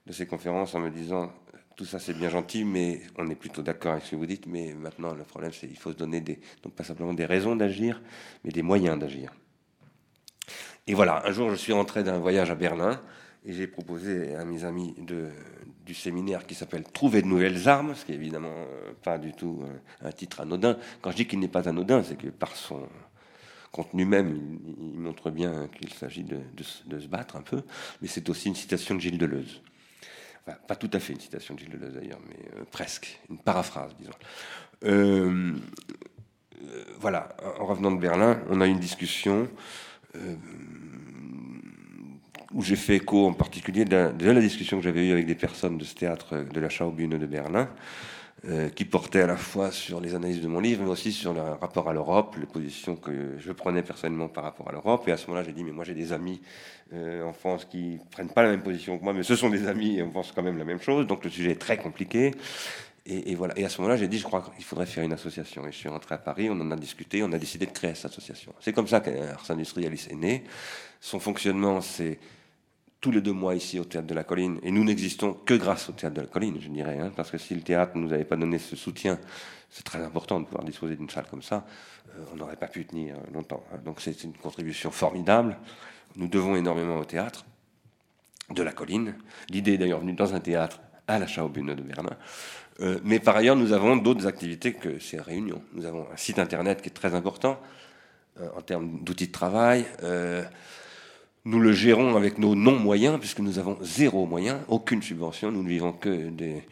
[0.08, 1.32] de ces conférences en me disant
[1.76, 4.48] tout ça c'est bien gentil, mais on est plutôt d'accord avec ce que vous dites,
[4.48, 7.56] mais maintenant le problème c'est qu'il faut se donner des, donc pas simplement des raisons
[7.56, 8.02] d'agir,
[8.44, 9.34] mais des moyens d'agir.
[10.90, 13.00] Et voilà, un jour je suis rentré d'un voyage à Berlin
[13.46, 14.96] et j'ai proposé à mes amis
[15.86, 19.32] du séminaire qui s'appelle Trouver de nouvelles armes, ce qui est évidemment euh, pas du
[19.34, 19.64] tout
[20.02, 20.78] un titre anodin.
[21.02, 22.90] Quand je dis qu'il n'est pas anodin, c'est que par son,
[23.72, 27.62] contenu même, il, montre bien qu'il s'agit de, se battre un peu,
[28.02, 29.62] mais c'est aussi une citation de Gilles Deleuze.
[30.68, 33.96] pas tout à fait une citation de Gilles Deleuze d'ailleurs, mais euh, presque, une paraphrase,
[34.00, 34.12] disons.
[34.86, 35.54] Euh,
[36.64, 39.48] euh, voilà, en revenant de Berlin, on a eu une discussion
[42.54, 45.78] où j'ai fait écho en particulier de la, discussion que j'avais eue avec des personnes
[45.78, 47.70] de ce théâtre de la Schaubühne de Berlin,
[48.46, 51.34] euh, qui portait à la fois sur les analyses de mon livre, mais aussi sur
[51.34, 55.08] le rapport à l'Europe, les positions que je prenais personnellement par rapport à l'Europe.
[55.08, 56.42] Et à ce moment-là, j'ai dit, mais moi j'ai des amis
[56.94, 59.68] euh, en France qui prennent pas la même position que moi, mais ce sont des
[59.68, 61.06] amis et on pense quand même la même chose.
[61.06, 62.32] Donc le sujet est très compliqué.
[63.12, 63.58] Et, voilà.
[63.58, 65.66] Et à ce moment-là, j'ai dit, je crois qu'il faudrait faire une association.
[65.66, 67.96] Et je suis rentré à Paris, on en a discuté, on a décidé de créer
[67.96, 68.54] cette association.
[68.60, 70.44] C'est comme ça qu'Ars Industrialis est né.
[71.02, 72.20] Son fonctionnement, c'est
[73.02, 75.90] tous les deux mois ici au Théâtre de la Colline, et nous n'existons que grâce
[75.90, 78.14] au Théâtre de la Colline, je dirais, hein, parce que si le théâtre ne nous
[78.14, 79.18] avait pas donné ce soutien,
[79.70, 81.66] c'est très important de pouvoir disposer d'une salle comme ça,
[82.10, 83.64] euh, on n'aurait pas pu tenir longtemps.
[83.74, 83.80] Hein.
[83.86, 85.58] Donc c'est une contribution formidable.
[86.16, 87.46] Nous devons énormément au théâtre
[88.50, 89.16] de la Colline.
[89.50, 92.18] L'idée est d'ailleurs venue dans un théâtre à la Schaubühne de Berlin.
[92.82, 95.62] Euh, mais par ailleurs, nous avons d'autres activités que ces réunions.
[95.74, 97.60] Nous avons un site internet qui est très important
[98.40, 99.86] euh, en termes d'outils de travail.
[101.46, 105.52] Nous le gérons avec nos non-moyens, puisque nous avons zéro moyen, aucune subvention.
[105.52, 106.64] Nous ne vivons que des,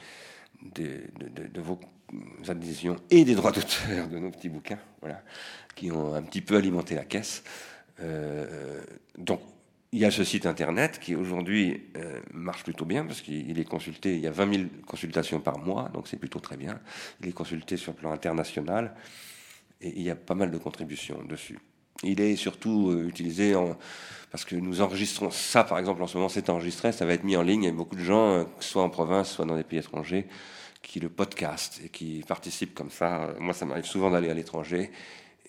[0.75, 1.79] de, vos
[2.47, 5.21] adhésions et des droits d'auteur de nos petits bouquins, voilà,
[5.75, 7.43] qui ont un petit peu alimenté la caisse.
[8.01, 8.81] Euh,
[9.17, 9.41] donc,
[9.93, 13.65] il y a ce site internet qui aujourd'hui euh, marche plutôt bien parce qu'il est
[13.65, 16.79] consulté, il y a 20 000 consultations par mois, donc c'est plutôt très bien.
[17.21, 18.93] Il est consulté sur le plan international
[19.79, 21.59] et il y a pas mal de contributions dessus.
[22.03, 23.55] Il est surtout euh, utilisé
[24.29, 27.23] parce que nous enregistrons ça, par exemple, en ce moment, c'est enregistré, ça va être
[27.23, 27.67] mis en ligne.
[27.67, 30.27] A beaucoup de gens, euh, soit en province, soit dans des pays étrangers,
[30.81, 33.33] qui le podcastent et qui participent comme ça.
[33.39, 34.91] Moi, ça m'arrive souvent d'aller à l'étranger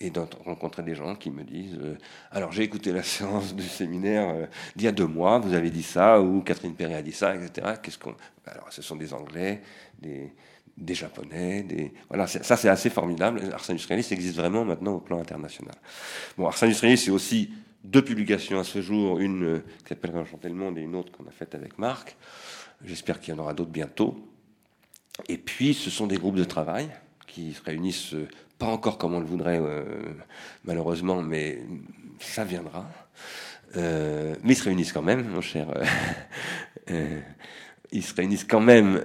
[0.00, 1.96] et de rencontrer des gens qui me disent euh,
[2.30, 5.82] Alors, j'ai écouté la séance du séminaire d'il y a deux mois, vous avez dit
[5.82, 7.74] ça, ou Catherine Perret a dit ça, etc.
[7.82, 8.14] Qu'est-ce qu'on.
[8.46, 9.62] Alors, ce sont des Anglais,
[10.78, 11.92] des Japonais, des...
[12.08, 13.42] Voilà, ça c'est assez formidable.
[13.52, 15.74] Ars Industrialis existe vraiment maintenant au plan international.
[16.36, 17.50] Bon, Ars Industrialis, c'est aussi
[17.84, 21.12] deux publications à ce jour, une euh, qui s'appelle Enchanter le monde et une autre
[21.12, 22.16] qu'on a faite avec Marc.
[22.84, 24.16] J'espère qu'il y en aura d'autres bientôt.
[25.28, 26.88] Et puis, ce sont des groupes de travail
[27.26, 28.14] qui se réunissent,
[28.58, 29.60] pas encore comme on le voudrait,
[30.64, 31.62] malheureusement, mais
[32.18, 32.86] ça viendra.
[33.74, 35.68] mais ils se réunissent quand même, mon cher.
[37.92, 39.00] ils se réunissent quand même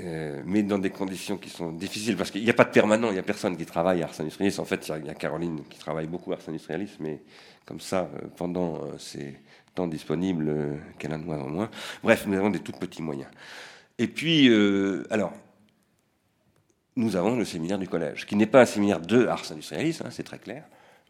[0.00, 3.08] euh, mais dans des conditions qui sont difficiles, parce qu'il n'y a pas de permanent,
[3.08, 4.60] il n'y a personne qui travaille à Ars Industrialis.
[4.60, 7.20] En fait, il y, a Caroline qui travaille beaucoup à Ars Industrialis, mais
[7.64, 9.36] comme ça, euh, pendant euh, ces
[9.74, 11.70] temps disponibles, qu'elle a de moins en moins.
[12.02, 13.30] Bref, nous avons des tout petits moyens.
[13.98, 14.48] Et puis,
[15.10, 15.32] alors,
[16.98, 20.10] nous avons le séminaire du collège, qui n'est pas un séminaire de Ars Industrialis, hein,
[20.10, 20.64] c'est très clair,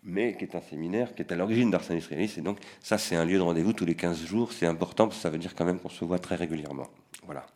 [0.05, 2.35] mais qui est un séminaire qui est à l'origine d'Ars Industrialis.
[2.37, 4.53] Et donc, ça, c'est un lieu de rendez-vous tous les 15 jours.
[4.53, 6.89] C'est important, parce que ça veut dire quand même qu'on se voit très régulièrement.
[7.25, 7.47] Voilà.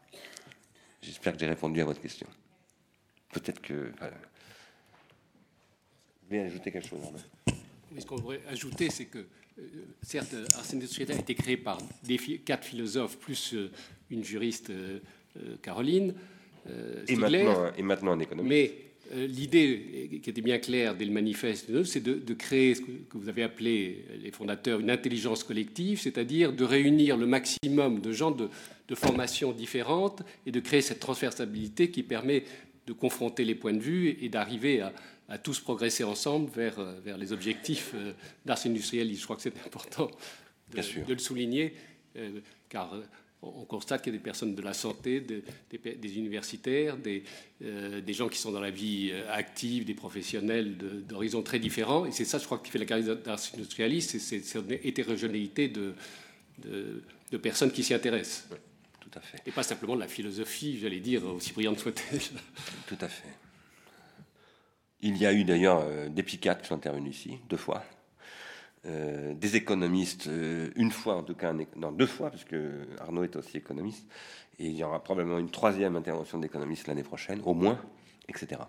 [1.02, 2.26] J'espère que j'ai répondu à votre question.
[3.32, 3.92] Peut-être que.
[4.00, 4.08] Vous
[6.28, 7.00] voulez ajouter quelque chose
[7.46, 9.18] oui, Ce qu'on pourrait ajouter, c'est que,
[9.58, 9.62] euh,
[10.00, 11.78] certes, Arsène Industriel a été créé par
[12.46, 13.70] quatre philosophes plus euh,
[14.10, 15.00] une juriste, euh,
[15.62, 16.14] Caroline.
[17.08, 18.48] Et, maintenant, et maintenant un économiste.
[18.48, 23.18] Mais l'idée qui était bien claire dès le manifeste, c'est de, de, créer ce que
[23.18, 28.30] vous avez appelé, les fondateurs, une intelligence collective, c'est-à-dire de réunir le maximum de gens
[28.30, 28.48] de,
[28.88, 32.44] de formations différentes et de créer cette transversabilité qui permet
[32.86, 34.92] de confronter les points de vue et d'arriver à,
[35.38, 38.12] tous progresser ensemble vers, euh, vers les objectifs euh,
[38.44, 39.16] d'Ars Industrialis.
[39.16, 40.10] Je crois que c'est important
[40.70, 41.72] de, le souligner,
[42.16, 42.94] euh, car
[43.42, 47.24] on constate qu'il y a des personnes de la santé, des, universitaires, des,
[47.60, 50.76] des, gens qui sont dans la vie active, des professionnels
[51.08, 52.06] d'horizons très différents.
[52.06, 55.94] Et c'est ça, je crois, qui fait la carrière d'Ars Industrialis, c'est cette hétérogénéité de,
[56.58, 58.48] de, personnes qui s'y intéressent.
[59.44, 62.20] Et pas simplement de la philosophie, j'allais dire, aussi brillante soit-elle.
[62.86, 63.28] Tout à fait.
[65.02, 67.84] Il y a eu d'ailleurs euh, des psychiatres qui sont intervenus ici, deux fois.
[68.84, 73.22] Euh, des économistes, euh, une fois en tout cas, non, deux fois, parce que Arnaud
[73.22, 74.04] est aussi économiste.
[74.58, 77.80] Et il y aura probablement une troisième intervention d'économistes l'année prochaine, au moins,
[78.28, 78.60] etc.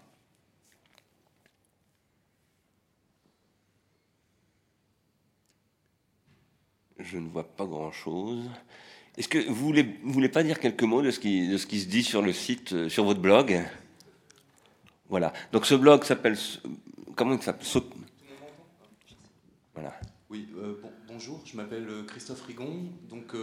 [7.00, 8.50] Je ne vois pas grand-chose.
[9.18, 12.22] Est-ce que vous voulez, voulez pas dire quelques mots de ce, qui, se dit sur
[12.22, 13.64] le site, euh, sur votre blog?
[15.10, 15.34] Voilà.
[15.52, 16.38] Donc ce blog s'appelle.
[17.16, 17.68] Comment il s'appelle?
[20.30, 20.76] Oui, euh,
[21.08, 23.36] bonjour, je m'appelle euh, Christophe Rigon, donc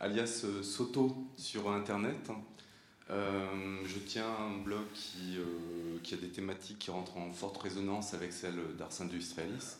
[0.00, 2.30] alias Soto sur Internet.
[3.08, 8.76] je tiens un blog qui, a des thématiques qui rentrent en forte résonance avec celles
[8.78, 9.76] d'Ars Industrialis,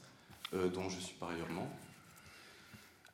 [0.52, 1.70] dont je suis par ailleurs membre.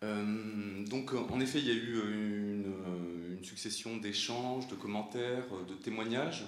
[0.02, 5.44] Euh, donc, en effet, il y a eu euh, euh, une, succession d'échanges, de commentaires,
[5.68, 6.44] de témoignages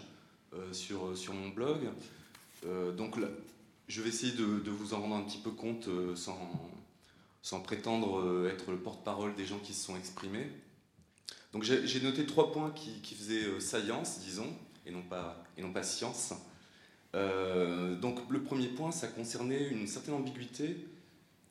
[0.71, 1.81] sur, sur mon blog.
[2.97, 3.17] donc,
[3.89, 6.39] je vais essayer de, vous en rendre un petit peu compte sans,
[7.43, 10.49] sans prétendre être le porte-parole des gens qui se sont exprimés.
[11.53, 14.53] Donc, j'ai noté trois points qui, faisaient saillance, disons,
[14.87, 16.33] et non pas, science.
[17.13, 20.77] donc, le premier point, ça concernait une certaine ambiguïté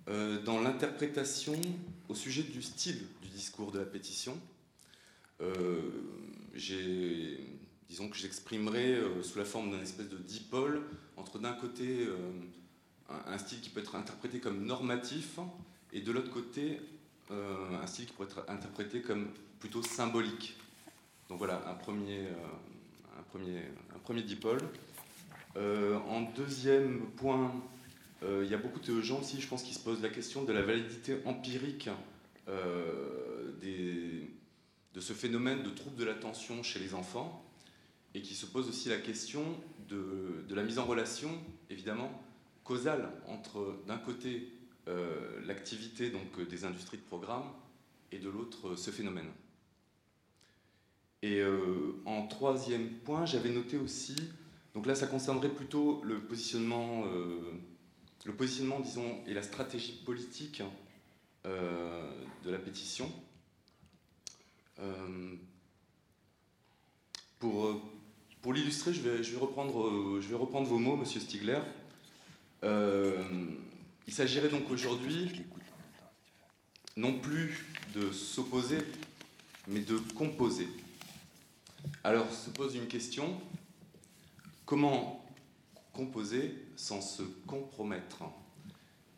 [0.10, 1.54] euh, dans l'interprétation
[2.10, 4.38] au sujet du style du discours de la pétition.
[5.40, 5.80] Euh,
[7.88, 10.84] disons que j'exprimerai euh, sous la forme d'un espèce de dipôle
[11.24, 12.08] entre d'un côté
[13.10, 15.40] un, style qui peut être interprété comme normatif
[15.94, 16.82] et de l'autre côté
[17.32, 20.58] un style qui pourrait être interprété comme plutôt symbolique.
[21.30, 22.28] Donc voilà, un premier,
[23.18, 23.62] un premier,
[23.96, 24.60] un premier dipôle.
[25.56, 27.54] en deuxième point,
[28.26, 30.44] euh, il y a beaucoup de gens aussi, je pense, qui se posent la question
[30.44, 31.90] de la validité empirique
[32.48, 33.52] euh,
[34.94, 37.44] de ce phénomène de trouble de l'attention chez les enfants,
[38.14, 39.44] et qui se posent aussi la question
[39.90, 41.30] de, la mise en relation,
[41.70, 42.12] évidemment,
[42.64, 44.52] causale entre, d'un côté,
[44.88, 47.46] euh, l'activité donc des industries de programme,
[48.12, 49.30] et de l'autre, ce phénomène.
[51.24, 51.42] Et
[52.06, 54.16] en troisième point, j'avais noté aussi,
[54.76, 57.06] donc là ça concernerait plutôt le positionnement
[58.26, 60.64] le positionnement, disons, et la stratégie politique
[61.46, 62.10] euh,
[62.44, 63.12] de la pétition.
[64.80, 65.36] Euh,
[67.40, 67.82] pour,
[68.44, 71.60] pour l'illustrer, je vais, je, vais reprendre, vos mots, Monsieur Stigler.
[72.64, 73.24] Euh,
[74.06, 75.32] il s'agirait donc aujourd'hui
[76.98, 78.80] non plus de s'opposer,
[79.70, 80.68] mais de composer.
[82.04, 83.40] Alors se pose une question,
[84.66, 85.26] comment
[85.94, 88.24] composer sans se compromettre?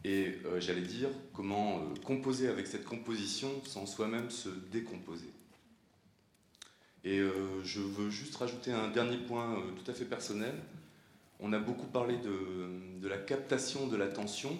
[0.03, 5.31] Et euh, j'allais dire comment euh, composer avec cette composition sans soi-même se décomposer?
[7.05, 7.31] Et euh,
[7.63, 10.53] je veux juste rajouter un dernier point tout à fait personnel.
[11.39, 14.57] On a beaucoup parlé de, de la captation de l'attention.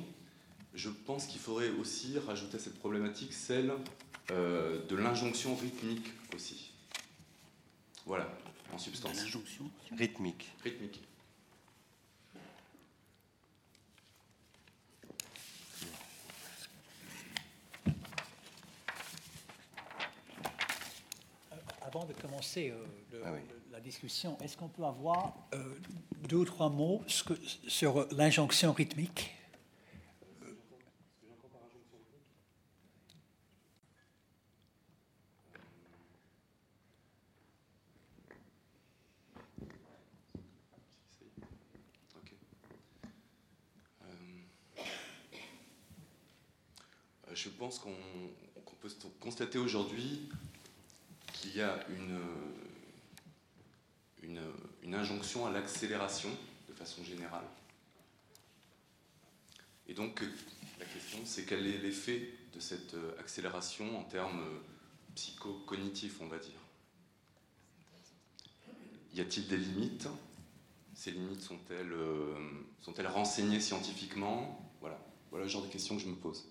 [0.74, 3.74] Je pense qu'il faudrait aussi rajouter à cette problématique celle
[4.30, 6.72] de l'injonction rythmique aussi.
[8.06, 8.30] Voilà.
[8.74, 9.16] en substance.
[9.16, 10.52] L'injonction Rythmique.
[10.64, 11.02] Rythmique.
[21.96, 23.40] Avant de commencer euh, le- Ah oui.
[23.72, 25.64] la discussion, est-ce qu'on peut avoir euh,
[26.28, 29.32] deux ou trois mots ce que- sur l'injonction rythmique?
[44.04, 44.08] Euh,
[47.34, 47.92] je pense qu'on
[48.82, 50.30] peut st- constater aujourd'hui
[51.46, 52.20] qu'il y a une,
[54.84, 56.30] une, injonction à l'accélération
[56.68, 57.46] de façon générale.
[59.88, 60.24] Et donc,
[60.80, 64.60] la question, c'est quel est l'effet de cette euh, accélération en termes euh,
[65.14, 66.60] psychocognitifs, on va dire?
[69.14, 70.08] Y a-t-il des limites?
[70.96, 72.34] Ces limites sont-elles euh,
[72.82, 74.74] sont-elles renseignées scientifiquement?
[74.80, 75.00] Voilà.
[75.30, 76.46] voilà le genre de questions que je me pose.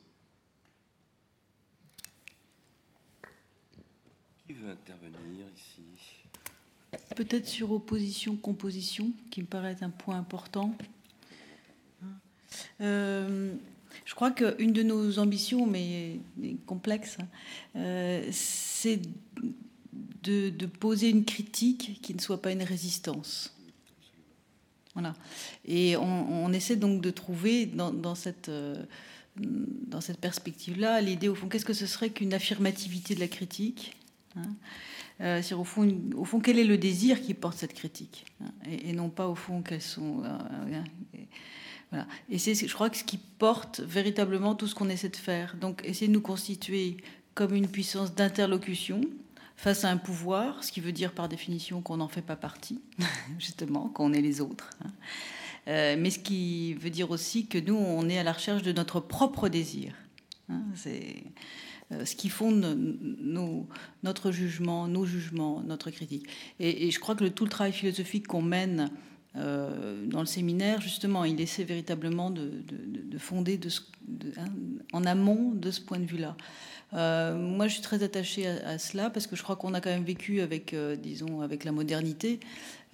[4.47, 5.83] Qui veut intervenir ici?
[7.17, 10.77] Peut-être sur opposition-composition, qui me paraît un point important.
[12.81, 13.55] Euh,
[14.05, 16.21] je crois qu'une de nos ambitions, mais
[16.67, 17.17] complexe,
[17.77, 19.01] euh, c'est
[20.23, 23.57] de, poser une critique qui ne soit pas une résistance.
[24.93, 25.15] Voilà.
[25.65, 28.85] Et on, essaie donc de trouver dans cette, euh,
[29.37, 33.97] dans cette perspective-là l'idée, au fond, qu'est-ce que ce serait qu'une affirmativité de la critique?
[34.37, 34.43] Hein
[35.21, 38.93] euh, au fond, au fond, quel est le désir qui porte cette critique hein, et,
[38.93, 40.25] non pas au fond quels sont.
[40.25, 40.29] euh,
[40.73, 40.83] euh,
[41.15, 41.29] et,
[41.91, 42.07] voilà.
[42.29, 45.57] Et c'est, je crois ce qui porte véritablement tout ce qu'on essaie de faire.
[45.61, 46.97] Donc, essayer de nous constituer
[47.35, 49.03] comme une puissance d'interlocution
[49.57, 52.81] face à un pouvoir, ce qui veut dire par définition qu'on n'en fait pas partie,
[53.39, 54.71] justement, qu'on est les autres.
[54.85, 54.91] hein.
[55.97, 58.99] Mais ce qui veut dire aussi que nous, on est à la recherche de notre
[58.99, 59.95] propre désir.
[60.51, 60.63] hein.
[60.75, 61.23] c'est
[61.91, 62.77] ce qui fonde
[64.03, 66.27] notre jugement, nos jugements, notre critique.
[66.61, 68.91] Et, je crois que tout le travail philosophique qu'on mène
[69.37, 73.59] euh, dans le séminaire, justement, il essaie véritablement de, de- de fonder
[74.37, 74.45] hein,
[74.93, 76.37] en amont de ce point de vue-là.
[76.93, 79.91] Euh, moi, je suis très attachée à, cela parce que je crois qu'on a quand
[79.91, 82.39] même vécu avec, euh, disons, avec la modernité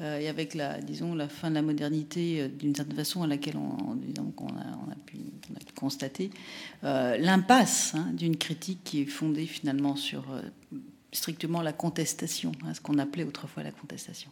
[0.01, 3.27] euh, et avec la, disons, la fin de la modernité euh, d'une certaine façon à
[3.27, 4.80] laquelle on, on on a
[5.81, 6.31] constater
[6.85, 10.43] euh, l'impasse hein, d'une critique qui est fondée finalement sur euh,
[11.13, 14.31] strictement la contestation, hein, ce qu'on appelait autrefois la contestation.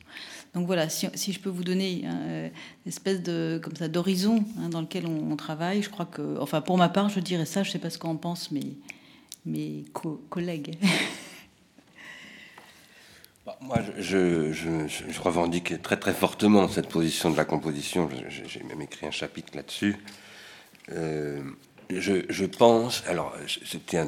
[0.55, 2.49] Donc voilà, si, je peux vous donner hein, euh,
[2.85, 6.79] une espèce de comme ça d'horizon dans lequel on, travaille, je crois que, enfin pour
[6.79, 7.63] ma part, je dirais ça.
[7.65, 8.77] Je sais pas ce qu'en pensent mes
[9.47, 10.77] mes co- collègues.
[13.47, 18.09] Bah, Moi, je, je, je- je revendique très très fortement cette position de la composition.
[18.47, 19.97] J'ai même écrit un chapitre là-dessus.
[20.93, 21.43] Euh,
[21.91, 24.01] je, pense, alors c'était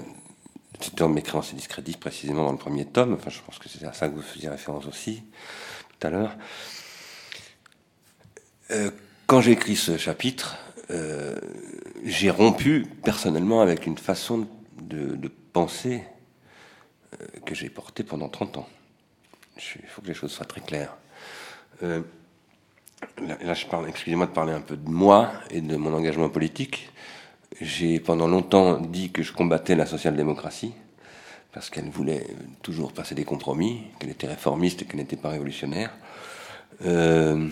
[1.01, 3.15] en mes créances et discrédits précisément dans le premier tome.
[3.15, 5.23] Enfin, je pense que c'est à ça que vous faisiez référence aussi
[5.99, 6.37] tout à l'heure.
[8.71, 8.91] Euh,
[9.27, 10.57] quand j'ai écrit ce chapitre,
[10.91, 11.39] euh,
[12.05, 14.49] j'ai rompu personnellement avec une façon
[14.83, 16.05] de, de penser
[17.45, 18.69] que j'ai portée pendant 30 ans.
[19.57, 20.97] Il faut que les choses soient très claires.
[23.03, 26.29] Euh, là, je parle, excusez-moi de parler un peu de moi et de mon engagement
[26.29, 26.91] politique.
[27.61, 30.73] J'ai pendant longtemps dit que je combattais la social-démocratie
[31.53, 32.27] parce qu'elle voulait
[32.63, 35.91] toujours passer des compromis, qu'elle était réformiste et qu'elle n'était pas révolutionnaire.
[36.85, 37.49] Euh,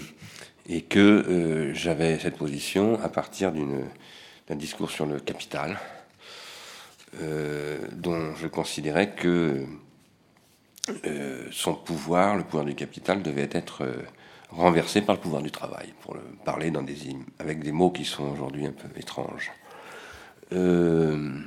[0.69, 5.79] et que euh, j'avais cette position à partir d'un discours sur le capital,
[7.23, 9.65] euh, dont je considérais que
[11.07, 13.87] euh, son pouvoir, le pouvoir du capital, devait être
[14.51, 16.73] renversé par le pouvoir du travail, pour le parler
[17.39, 19.53] avec des mots qui sont aujourd'hui un peu étranges.
[20.53, 21.41] Euh,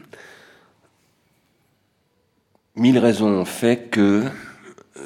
[2.75, 4.25] mille raisons ont fait que
[4.97, 5.01] euh,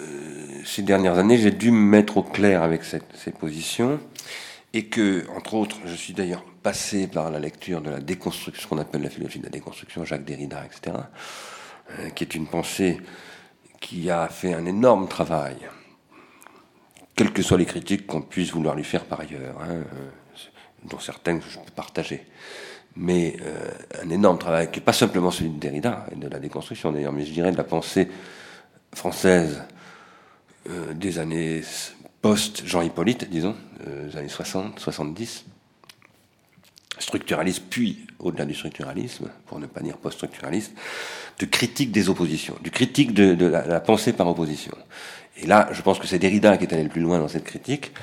[0.65, 3.99] ces dernières années, j'ai dû me mettre au clair avec ces positions
[4.73, 8.67] et que, entre autres, je suis d'ailleurs passé par la lecture de la déconstruction, ce
[8.67, 10.97] qu'on appelle la philosophie de la déconstruction, Jacques Derrida, etc.,
[11.91, 12.99] euh, qui est une pensée
[13.79, 15.55] qui a fait un énorme travail,
[17.15, 19.83] quelles que soient les critiques qu'on puisse vouloir lui faire par ailleurs, hein, euh,
[20.83, 22.25] dont certaines je peux partager.
[22.97, 23.71] Mais euh,
[24.03, 27.13] un énorme travail, qui n'est pas simplement celui de Derrida et de la déconstruction d'ailleurs,
[27.13, 28.09] mais je dirais de la pensée
[28.93, 29.63] française
[30.69, 31.61] euh, des années
[32.21, 33.55] post-Jean Hippolyte, disons,
[33.85, 35.45] des années 60, 70,
[36.97, 40.73] structuraliste, puis au-delà du structuralisme, pour ne pas dire post-structuraliste,
[41.39, 44.75] de critique des oppositions, du critique de, la, pensée par opposition.
[45.37, 47.43] Et là, je pense que c'est Derrida qui est allé le plus loin dans cette
[47.43, 47.93] critique,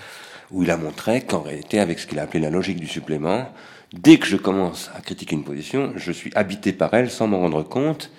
[0.51, 3.49] où il a montré qu'en réalité, avec ce qu'il a appelé la logique du supplément,
[3.93, 7.41] dès que je commence à critiquer une position, je suis habité par elle sans m'en
[7.41, 8.11] rendre compte,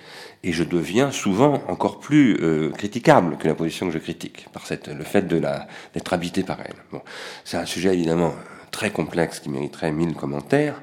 [0.42, 4.66] et je deviens souvent encore plus euh, critiquable que la position que je critique, par
[4.66, 6.76] cette, le fait d'être habité par elle.
[6.92, 7.00] Bon,
[7.44, 8.34] c'est un sujet évidemment
[8.70, 10.82] très complexe qui mériterait mille commentaires,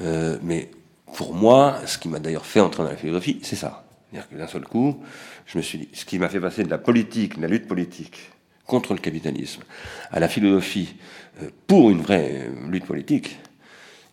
[0.00, 0.70] euh, mais
[1.14, 3.87] pour moi, ce qui m'a d'ailleurs fait entrer dans la philosophie, c'est ça.
[4.10, 5.02] C'est-à-dire que d'un seul coup,
[5.46, 7.66] je me suis dit, ce qui m'a fait passer de la politique, de la lutte
[7.66, 8.30] politique
[8.66, 9.62] contre le capitalisme,
[10.10, 10.96] à la philosophie
[11.42, 13.38] euh, pour une vraie euh, lutte politique,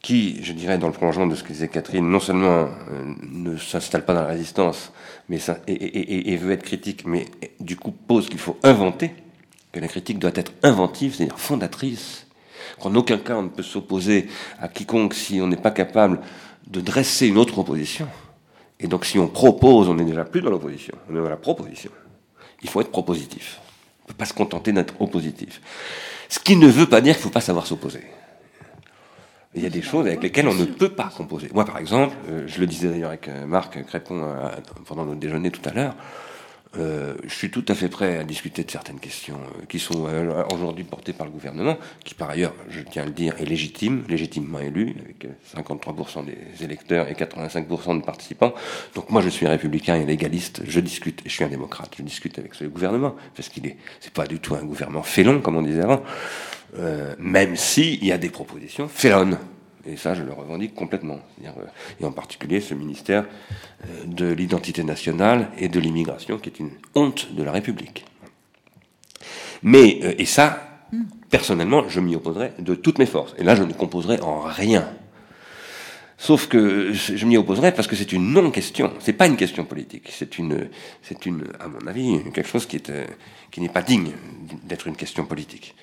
[0.05, 2.69] qui, je dirais, dans le prolongement de ce que disait Catherine, non seulement
[3.23, 4.91] ne s'installe pas dans la résistance,
[5.29, 7.25] mais et, veut être critique, mais
[7.59, 9.15] du coup pose qu'il faut inventer,
[9.71, 12.27] que la critique doit être inventive, c'est-à-dire fondatrice,
[12.79, 14.27] qu'en aucun cas on ne peut s'opposer
[14.61, 16.19] à quiconque si on n'est pas capable
[16.67, 18.07] de dresser une autre opposition.
[18.79, 21.37] Et donc si on propose, on n'est déjà plus dans l'opposition, on est dans la
[21.37, 21.91] proposition.
[22.61, 23.59] Il faut être propositif.
[24.01, 25.61] On ne peut pas se contenter d'être oppositif.
[26.29, 28.03] Ce qui ne veut pas dire qu'il ne faut pas savoir s'opposer.
[29.55, 31.49] Il y a des choses avec lesquelles on ne peut pas composer.
[31.53, 34.49] Moi, par exemple, euh, je le disais d'ailleurs avec euh, Marc Crépon euh,
[34.85, 35.95] pendant notre déjeuner tout à l'heure,
[36.77, 40.07] euh, je suis tout à fait prêt à discuter de certaines questions euh, qui sont
[40.07, 43.45] euh, aujourd'hui portées par le gouvernement, qui par ailleurs, je tiens à le dire, est
[43.45, 48.53] légitime, légitimement élu, avec 53% des électeurs et 85% de participants.
[48.93, 52.03] Donc moi, je suis républicain et légaliste, je discute, et je suis un démocrate, je
[52.03, 55.55] discute avec ce gouvernement, parce qu'il est, c'est pas du tout un gouvernement félon, comme
[55.55, 56.03] on disait avant,
[57.19, 59.37] même s'il y a des propositions félonnes.
[59.87, 61.19] Et ça, je le revendique complètement.
[61.43, 61.49] Euh,
[61.99, 63.25] et en particulier ce ministère
[63.83, 68.05] euh, de l'identité nationale et de l'immigration, qui est une honte de la République.
[69.61, 70.87] Mais, euh, et ça,
[71.29, 73.35] personnellement, je m'y opposerai de toutes mes forces.
[73.37, 74.89] Et là, je ne composerai en rien.
[76.17, 78.93] Sauf que je m'y opposerai parce que c'est une non-question.
[78.99, 80.07] C'est pas une question politique.
[80.09, 80.69] C'est une,
[81.01, 82.91] c'est une, à mon avis, quelque chose qui est,
[83.51, 84.13] qui n'est pas digne
[84.63, 85.75] d'être une question politique.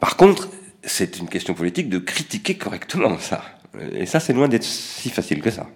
[0.00, 0.48] Par contre,
[0.86, 3.44] c'est une question politique de critiquer correctement ça.
[3.92, 5.66] Et ça, c'est loin d'être si facile que ça.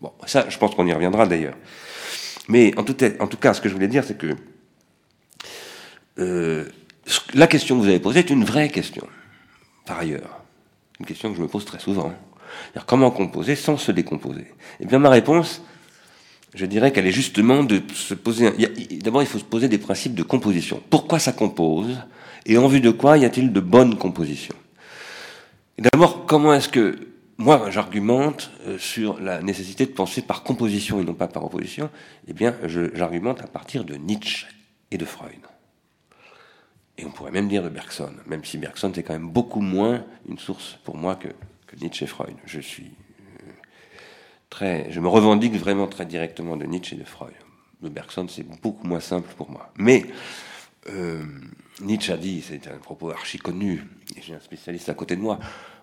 [0.00, 1.56] Bon, ça, je pense qu'on y reviendra d'ailleurs.
[2.48, 4.36] Mais en tout, cas, ce que je voulais dire, c'est que
[6.18, 6.64] euh,
[7.34, 9.06] la question que vous avez posée est une vraie question,
[9.84, 10.42] par ailleurs.
[11.00, 12.12] Une question que je me pose très souvent.
[12.86, 14.46] Comment composer sans se décomposer?
[14.80, 15.62] Eh bien, ma réponse,
[16.54, 18.50] je dirais qu'elle est justement de se poser.
[19.02, 20.80] D'abord, il faut se poser des principes de composition.
[20.88, 21.98] Pourquoi ça compose?
[22.46, 24.54] Et en vue de quoi y a-t-il de bonnes compositions?
[25.78, 26.96] D'abord, comment est-ce que
[27.36, 31.90] moi j'argumente euh, sur la nécessité de penser par composition et non pas par opposition?
[32.28, 32.54] Eh bien,
[32.94, 34.46] j'argumente à partir de Nietzsche
[34.90, 35.32] et de Freud.
[36.98, 40.04] Et on pourrait même dire de Bergson, même si Bergson c'est quand même beaucoup moins
[40.28, 41.28] une source pour moi que,
[41.78, 42.36] Nietzsche et Freud.
[42.46, 42.92] Je suis
[43.42, 43.50] euh,
[44.48, 47.34] très, je me revendique vraiment très directement de Nietzsche et de Freud.
[47.82, 49.70] De Bergson, c'est beaucoup moins simple pour moi.
[49.76, 50.06] Mais
[50.88, 51.24] euh,
[51.80, 53.84] Nietzsche a dit, c'est un propos archi connu,
[54.16, 55.38] et j'ai un spécialiste à côté de moi,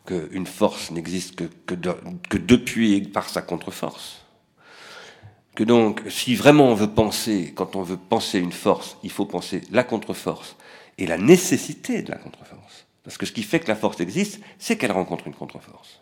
[0.06, 4.26] qu'une force n'existe que, que, depuis et par sa contre-force.
[5.56, 9.26] Que donc, si vraiment on veut penser, quand on veut penser une force, il faut
[9.26, 10.56] penser la contre-force
[10.98, 12.88] et la nécessité de la contre-force.
[13.04, 16.02] Parce que ce qui fait que la force existe, c'est qu'elle rencontre une contre-force.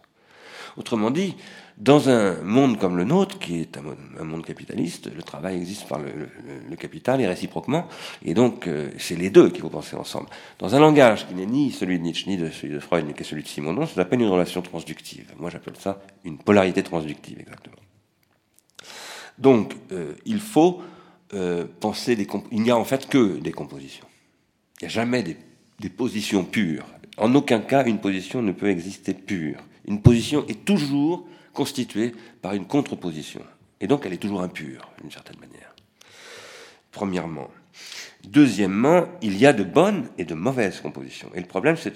[0.78, 1.36] Autrement dit,
[1.78, 6.00] dans un monde comme le nôtre, qui est un, monde capitaliste, le travail existe par
[6.00, 7.88] le, capital et réciproquement,
[8.24, 10.28] et donc euh, c'est les deux qu'il faut penser ensemble.
[10.60, 13.44] Dans un langage qui n'est ni celui de Nietzsche, ni celui de Freud, ni celui
[13.44, 15.34] de Simondon, ça s'appelle une relation transductive.
[15.38, 17.76] Moi j'appelle ça une polarité transductive, exactement.
[19.38, 20.82] Donc euh, il faut
[21.34, 22.28] euh, penser des...
[22.52, 24.06] Il n'y a en fait que des compositions.
[24.80, 25.38] Il n'y a jamais des,
[25.80, 26.86] des positions pures.
[27.18, 29.58] En aucun cas une position ne peut exister pure.
[29.86, 33.42] Une position est toujours constituée par une contre-position.
[33.80, 35.76] Et donc elle est toujours impure, d'une certaine manière.
[36.92, 37.50] Premièrement.
[38.24, 41.32] Deuxièmement, il y a de bonnes et de mauvaises compositions.
[41.34, 41.94] Et le problème, c'est,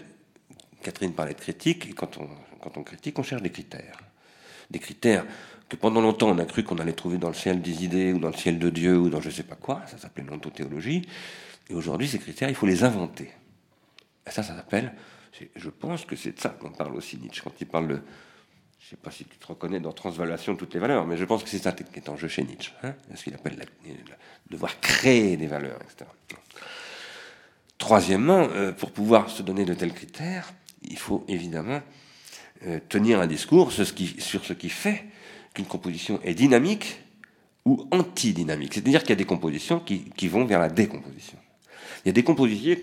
[0.81, 3.97] Catherine parlait de critique, et quand on, critique, on cherche des critères.
[4.71, 5.25] Des critères
[5.69, 8.19] que pendant longtemps on a cru qu'on allait trouver dans le ciel des idées, ou
[8.19, 11.07] dans le ciel de Dieu, ou dans je ne sais pas quoi, ça s'appelait l'ontothéologie.
[11.69, 13.31] Et aujourd'hui, ces critères, il faut les inventer.
[14.27, 14.93] Et ça, ça s'appelle,
[15.55, 18.85] je pense que c'est de ça qu'on parle aussi Nietzsche, quand il parle de, je
[18.85, 21.25] ne sais pas si tu te reconnais dans transvaluation de toutes les valeurs, mais je
[21.25, 22.71] pense que c'est ça qui est en jeu chez Nietzsche.
[22.83, 23.57] Hein ce qu'il appelle
[24.49, 26.09] devoir créer des valeurs, etc.
[27.77, 31.81] Troisièmement, euh, pour pouvoir se donner de tels critères, il faut évidemment
[32.65, 35.03] euh, tenir un discours sur ce, qui, sur ce qui fait
[35.53, 37.01] qu'une composition est dynamique
[37.65, 38.75] ou antidynamique.
[38.75, 41.37] C'est-à-dire qu'il y a des compositions qui, qui, vont vers la décomposition.
[42.03, 42.77] Il y a des compositions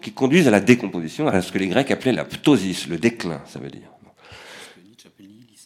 [0.00, 3.40] qui conduisent à la décomposition, à ce que les Grecs appelaient la ptosis, le déclin,
[3.46, 3.90] ça veut dire.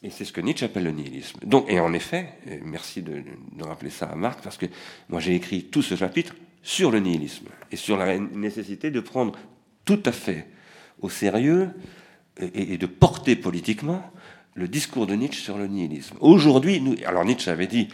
[0.05, 1.39] Et c'est ce que Nietzsche appelle le nihilisme.
[1.45, 2.31] Donc, et en effet,
[2.65, 3.23] merci de,
[3.57, 4.67] de rappeler ça à Marc, parce que
[5.09, 9.39] moi j'ai écrit tout ce chapitre sur le nihilisme et sur la nécessité de prendre
[9.85, 10.49] tout à fait
[11.01, 11.71] au sérieux
[12.41, 14.03] et, et de porter politiquement
[14.55, 16.17] le discours de Nietzsche sur le nihilisme.
[16.21, 17.89] Aujourd'hui, nous, alors Nietzsche avait dit,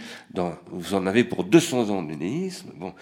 [0.71, 2.71] vous en avez pour 200 ans de nihilisme.
[2.77, 2.95] Bon,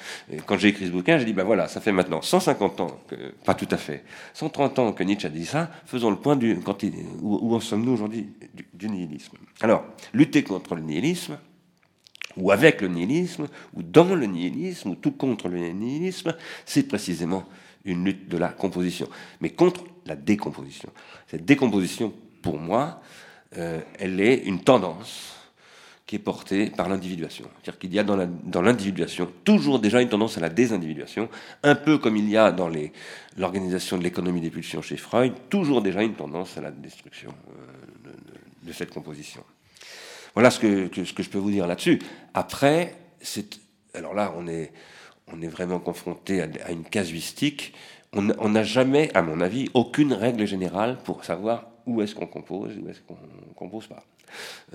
[0.45, 3.15] quand j'ai écrit ce bouquin, j'ai dit, ben voilà, ça fait maintenant 150 ans, que,
[3.45, 4.05] pas tout à fait,
[4.35, 6.77] 130 ans que Nietzsche a dit ça, faisons le point du, quand
[7.23, 8.29] où, en sommes-nous aujourd'hui
[8.75, 9.37] du, nihilisme.
[9.63, 11.39] Alors, lutter contre le nihilisme,
[12.37, 16.35] ou avec le nihilisme, ou dans le nihilisme, ou tout contre le nihilisme,
[16.67, 17.45] c'est précisément
[17.87, 19.09] une lutte de la composition,
[19.41, 20.91] mais contre la décomposition.
[21.27, 23.01] Cette décomposition, pour moi,
[23.57, 25.37] euh, elle est une tendance
[26.07, 27.47] qui est portée par l'individuation.
[27.55, 31.29] C'est-à-dire qu'il y a dans l'individuation toujours déjà une tendance à la désindividuation,
[31.65, 32.71] un peu comme il y a dans
[33.37, 38.11] l'organisation de l'économie des pulsions chez Freud, toujours déjà une tendance à la destruction euh,
[38.63, 39.43] de, cette composition.
[40.35, 41.99] Voilà ce que, je peux vous dire là-dessus.
[42.35, 43.59] Après, c'est
[43.95, 44.71] alors là, on est,
[45.49, 47.73] vraiment confronté à une casuistique.
[48.13, 52.77] On n'a jamais, à mon avis, aucune règle générale pour savoir où est-ce qu'on compose,
[52.79, 53.17] où est-ce qu'on
[53.55, 54.05] compose pas.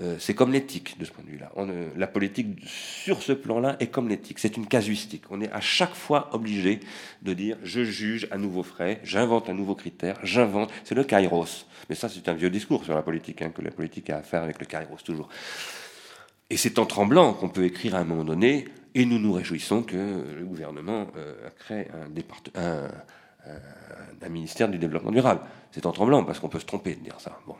[0.00, 1.52] Euh, c'est comme l'éthique de ce point de vue-là.
[1.96, 4.38] La politique sur ce plan-là est comme l'éthique.
[4.38, 5.24] C'est une casuistique.
[5.30, 6.80] On est à chaque fois obligé
[7.20, 10.70] de dire je juge à nouveau frais, j'invente un nouveau critère, j'invente.
[10.84, 11.66] C'est le kairos.
[11.88, 14.22] Mais ça, c'est un vieux discours sur la politique, hein, que la politique a à
[14.22, 15.28] faire avec le kairos toujours.
[16.48, 19.82] Et c'est en tremblant qu'on peut écrire à un moment donné, et nous nous réjouissons
[19.82, 19.96] que
[20.36, 22.62] le gouvernement euh, crée un, département.
[22.62, 22.88] Un,
[24.24, 25.40] un ministère du développement durable.
[25.70, 27.38] C'est en tremblant parce qu'on peut se tromper de dire ça.
[27.46, 27.56] Bon.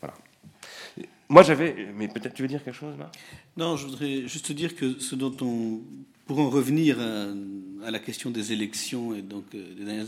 [0.00, 0.14] Voilà.
[1.28, 1.88] Moi j'avais.
[1.94, 3.14] Mais peut-être tu veux dire quelque chose, Marc?
[3.56, 5.80] Non, je voudrais juste dire que ce dont on.
[6.26, 10.06] Pour en revenir à, la question des élections et donc euh, des dernières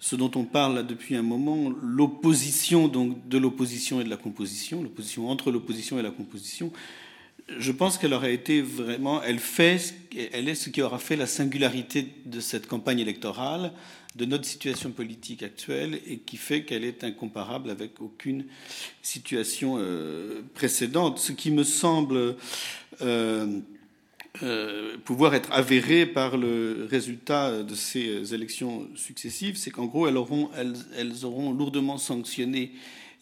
[0.00, 4.16] ce dont on parle là depuis un moment, l'opposition donc de l'opposition et de la
[4.16, 6.72] composition, l'opposition entre l'opposition et la composition,
[7.48, 12.40] je pense qu'elle aurait été vraiment, elle est ce qui aura fait la singularité de
[12.40, 13.72] cette campagne électorale,
[14.16, 18.44] de notre situation politique actuelle et qui fait qu'elle est incomparable avec aucune
[19.00, 21.18] situation euh, précédente.
[21.18, 22.36] Ce qui me semble
[23.00, 23.60] euh,
[24.42, 31.24] euh, pouvoir être avéré par le résultat de ces élections successives, c'est qu'en gros, elles
[31.24, 32.72] auront lourdement sanctionné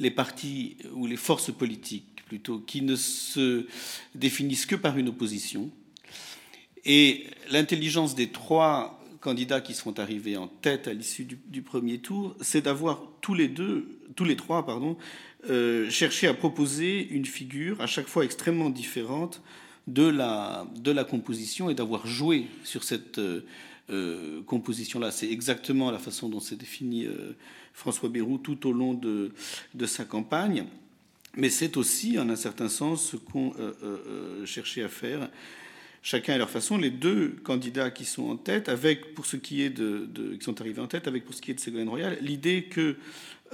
[0.01, 3.66] les partis ou les forces politiques plutôt qui ne se
[4.14, 5.68] définissent que par une opposition.
[6.85, 12.37] Et l'intelligence des trois candidats qui sont arrivés en tête à l'issue du, premier tour,
[12.41, 14.97] c'est d'avoir tous les deux, tous les trois, pardon,
[15.51, 19.43] euh, cherché à proposer une figure à chaque fois extrêmement différente
[19.89, 23.41] de la, de la composition et d'avoir joué sur cette euh,
[23.91, 25.11] euh, composition-là.
[25.11, 27.09] C'est exactement la façon dont s'est défini
[27.74, 29.33] François Bayrou tout au long de
[29.87, 30.66] sa campagne.
[31.37, 35.28] Mais c'est aussi, en un certain sens, ce qu'ont euh, cherché à faire
[36.03, 39.62] chacun à leur façon, les deux candidats qui sont en tête, avec pour ce qui
[39.62, 40.09] est de,
[40.39, 42.97] qui sont arrivés en tête, avec pour ce qui est de Ségolène Royal, l'idée que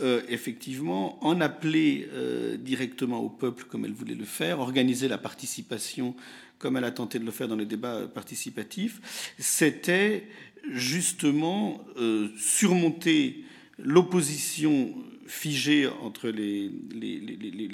[0.00, 5.18] euh, effectivement, en appeler euh, directement au peuple comme elle voulait le faire, organiser la
[5.18, 6.14] participation
[6.58, 10.26] comme elle a tenté de le faire dans les débats participatifs, c'était
[10.70, 13.44] justement euh, surmonter
[13.78, 14.94] l'opposition
[15.26, 16.70] figée entre les,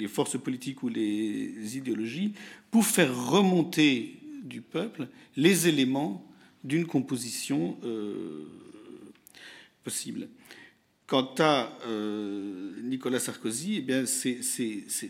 [0.07, 2.33] forces politiques ou les idéologies
[2.71, 6.25] pour faire remonter du peuple les éléments
[6.63, 8.45] d'une composition euh,
[9.83, 10.29] possible.
[11.05, 14.39] Quant à euh, Nicolas Sarkozy, eh bien c'est,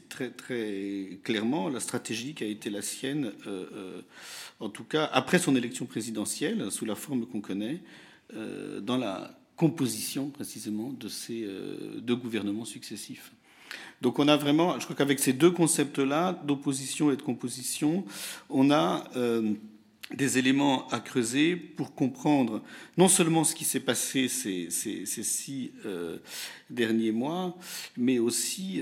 [0.09, 4.01] très, très clairement la stratégie qui a été la sienne, euh,
[4.59, 7.81] en tout cas après son élection présidentielle, sous la forme qu'on connaît,
[8.81, 13.31] dans la composition précisément de ces euh, deux gouvernements successifs.
[14.01, 18.03] Donc on a vraiment, je crois qu'avec ces deux concepts-là, d'opposition et de composition,
[18.49, 19.53] on a euh,
[20.13, 22.61] des éléments à creuser pour comprendre
[22.97, 26.17] non seulement ce qui s'est passé ces, six euh,
[26.69, 27.57] derniers mois,
[27.97, 28.81] mais aussi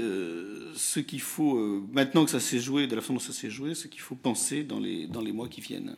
[0.76, 3.76] ce qu'il faut, maintenant que ça s'est joué, de la façon dont ça s'est joué,
[3.76, 5.96] ce qu'il faut penser dans les mois qui viennent.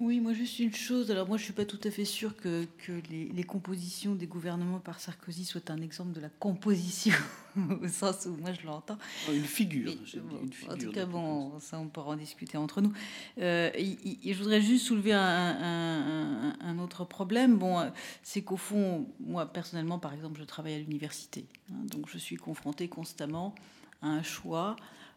[0.00, 1.10] Oui, moi juste une chose.
[1.10, 4.26] Alors moi, je suis pas tout à fait sûre que, que les, les, compositions des
[4.26, 7.14] gouvernements par Sarkozy soient un exemple de la composition
[7.82, 8.96] au sens où moi je l'entends.
[9.30, 9.92] Une figure.
[9.94, 12.94] Mais, une figure en tout cas, bon, ça on pourra en discuter entre nous.
[13.38, 17.58] Euh, et, et je voudrais juste soulever un, un, un, un autre problème.
[17.58, 17.92] Bon,
[18.22, 22.36] c'est qu'au fond, moi personnellement, par exemple, je travaille à l'université, hein, donc je suis
[22.36, 23.54] confrontée constamment
[24.00, 24.76] à un choix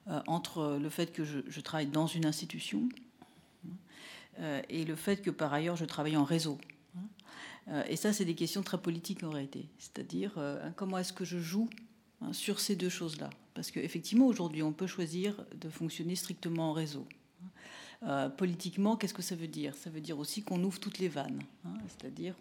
[0.09, 2.89] euh, entre le fait que je, je travaille dans une institution
[3.65, 3.69] euh,
[4.69, 6.57] et le fait que par ailleurs je travaille en réseau.
[7.69, 9.67] Euh, et ça, c'est des questions très politiques en réalité.
[9.77, 11.69] C'est-à-dire euh, comment est-ce que je joue
[12.21, 13.29] hein, sur ces deux choses-là?
[13.53, 17.07] Parce qu'effectivement, aujourd'hui, on peut choisir de fonctionner strictement en réseau.
[18.05, 19.75] Euh, politiquement, qu'est-ce que ça veut dire?
[19.75, 21.41] Ça veut dire aussi qu'on ouvre toutes les vannes.
[21.63, 21.73] Hein.
[21.87, 22.35] C'est-à-dire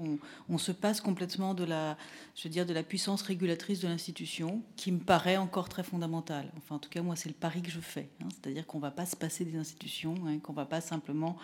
[0.49, 1.97] on, se passe complètement de la,
[2.35, 6.51] je veux dire, de la puissance régulatrice de l'institution, qui me paraît encore très fondamentale.
[6.57, 8.11] Enfin, en tout cas, moi, c'est le pari que je fais.
[8.21, 8.29] Hein.
[8.31, 11.39] C'est-à-dire qu'on ne va pas se passer des institutions, qu'on ne va pas simplement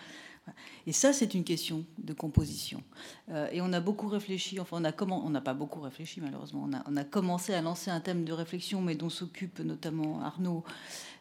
[0.87, 2.83] et ça, c'est une question de composition.
[3.31, 6.21] Euh, et on a beaucoup réfléchi, enfin, on a comment, on n'a pas beaucoup réfléchi
[6.21, 6.69] malheureusement.
[6.69, 10.23] On a, on a, commencé à lancer un thème de réflexion, mais dont s'occupe notamment
[10.23, 10.65] Arnaud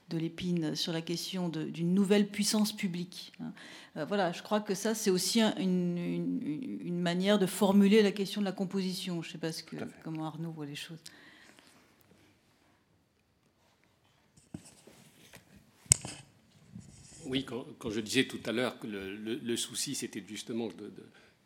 [0.10, 3.34] de l'épine sur la question d'une nouvelle puissance publique.
[3.42, 3.52] Hein.
[3.98, 8.12] Euh, voilà, je crois que ça, c'est aussi une, une, une, manière de formuler la
[8.12, 9.22] question de la composition.
[9.22, 11.00] Je ne sais pas ce que, comment Arnaud voit les choses.
[17.28, 20.70] Oui, quand, je disais tout à l'heure que le, souci, c'était justement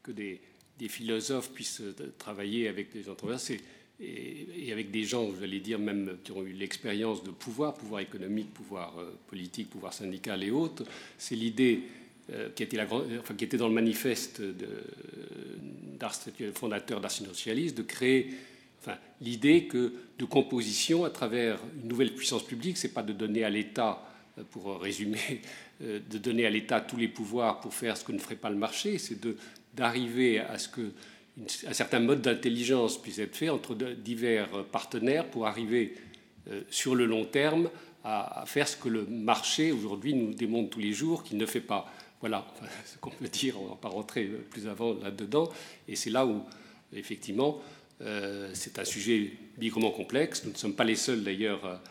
[0.03, 0.39] que des,
[0.87, 1.83] philosophes puissent
[2.17, 3.57] travailler avec des entreprises,
[4.01, 8.53] et, avec des gens, allez dire, même qui ont eu l'expérience de pouvoir, pouvoir économique,
[8.53, 10.83] pouvoir euh, politique, pouvoir syndical et autres,
[11.17, 11.83] c'est l'idée
[12.31, 14.41] euh, qui, était dans le manifeste
[16.55, 18.31] fondateur d'Ars Socialiste de créer
[18.79, 23.43] enfin, l'idée que de composition à travers une nouvelle puissance publique, c'est pas de donner
[23.43, 24.10] à l'État, euh,
[24.51, 25.41] pour résumer,
[25.81, 28.55] de donner à l'État tous les pouvoirs pour faire ce que ne ferait pas le
[28.55, 29.17] marché, c'est
[29.73, 30.91] d'arriver à ce que
[31.67, 35.95] un certain mode d'intelligence puisse être fait entre divers partenaires pour arriver
[36.49, 37.69] euh, sur le long terme
[38.03, 41.61] à, faire ce que le marché aujourd'hui nous démontre tous les jours qu'il ne fait
[41.61, 41.91] pas.
[42.19, 42.45] Voilà
[42.85, 45.49] ce qu'on peut dire, on ne va pas rentrer plus avant là-dedans.
[45.87, 46.43] Et c'est là où,
[46.93, 47.61] effectivement,
[48.01, 50.43] euh, c'est un sujet bigrement complexe.
[50.45, 51.81] Nous ne sommes pas les seuls d'ailleurs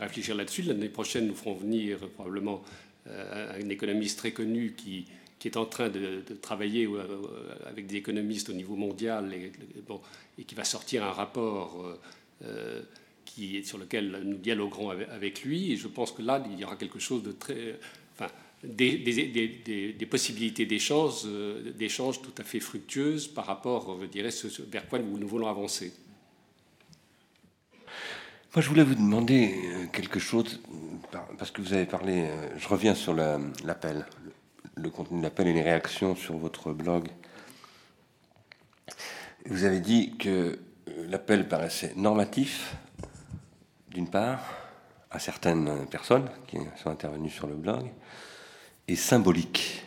[0.00, 0.62] réfléchir là-dessus.
[0.62, 2.62] L'année prochaine, nous ferons venir probablement
[3.08, 5.06] euh, un économiste très connu qui
[5.48, 7.20] est en train de, travailler euh,
[7.66, 12.00] avec des économistes au niveau mondial et, qui va sortir un rapport euh,
[12.44, 15.72] euh, sur lequel nous dialoguerons avec, lui.
[15.72, 17.78] Et je pense que là, il y aura quelque chose de très.
[18.14, 18.30] Enfin,
[18.62, 21.22] des, possibilités d'échange,
[22.22, 24.30] tout à fait fructueuses par rapport, je dirais,
[24.70, 25.92] vers quoi nous voulons avancer.
[28.54, 29.54] Moi, je voulais vous demander
[29.94, 30.60] quelque chose,
[31.38, 32.28] parce que vous avez parlé,
[32.58, 34.04] je reviens sur l'appel,
[34.74, 37.08] le contenu de l'appel et les réactions sur votre blog.
[39.46, 40.58] Vous avez dit que
[41.08, 42.76] l'appel paraissait normatif,
[43.88, 44.42] d'une part,
[45.10, 47.86] à certaines personnes qui sont intervenues sur le blog,
[48.86, 49.82] et symbolique,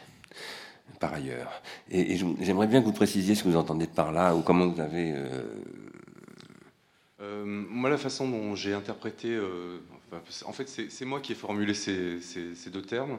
[1.00, 1.62] par ailleurs.
[1.92, 4.82] Et, j'aimerais bien que vous précisiez ce que vous entendez par là, ou comment vous
[4.82, 5.12] avez...
[5.12, 5.44] Euh...
[7.26, 9.30] Euh, moi, la façon dont j'ai interprété...
[9.30, 9.80] Euh,
[10.12, 13.18] enfin, en fait, c'est moi qui ai formulé ces, ces, ces deux termes.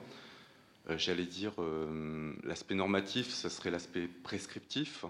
[0.88, 1.52] Euh, j'allais dire,
[2.44, 5.04] l'aspect normatif, ça serait l'aspect prescriptif.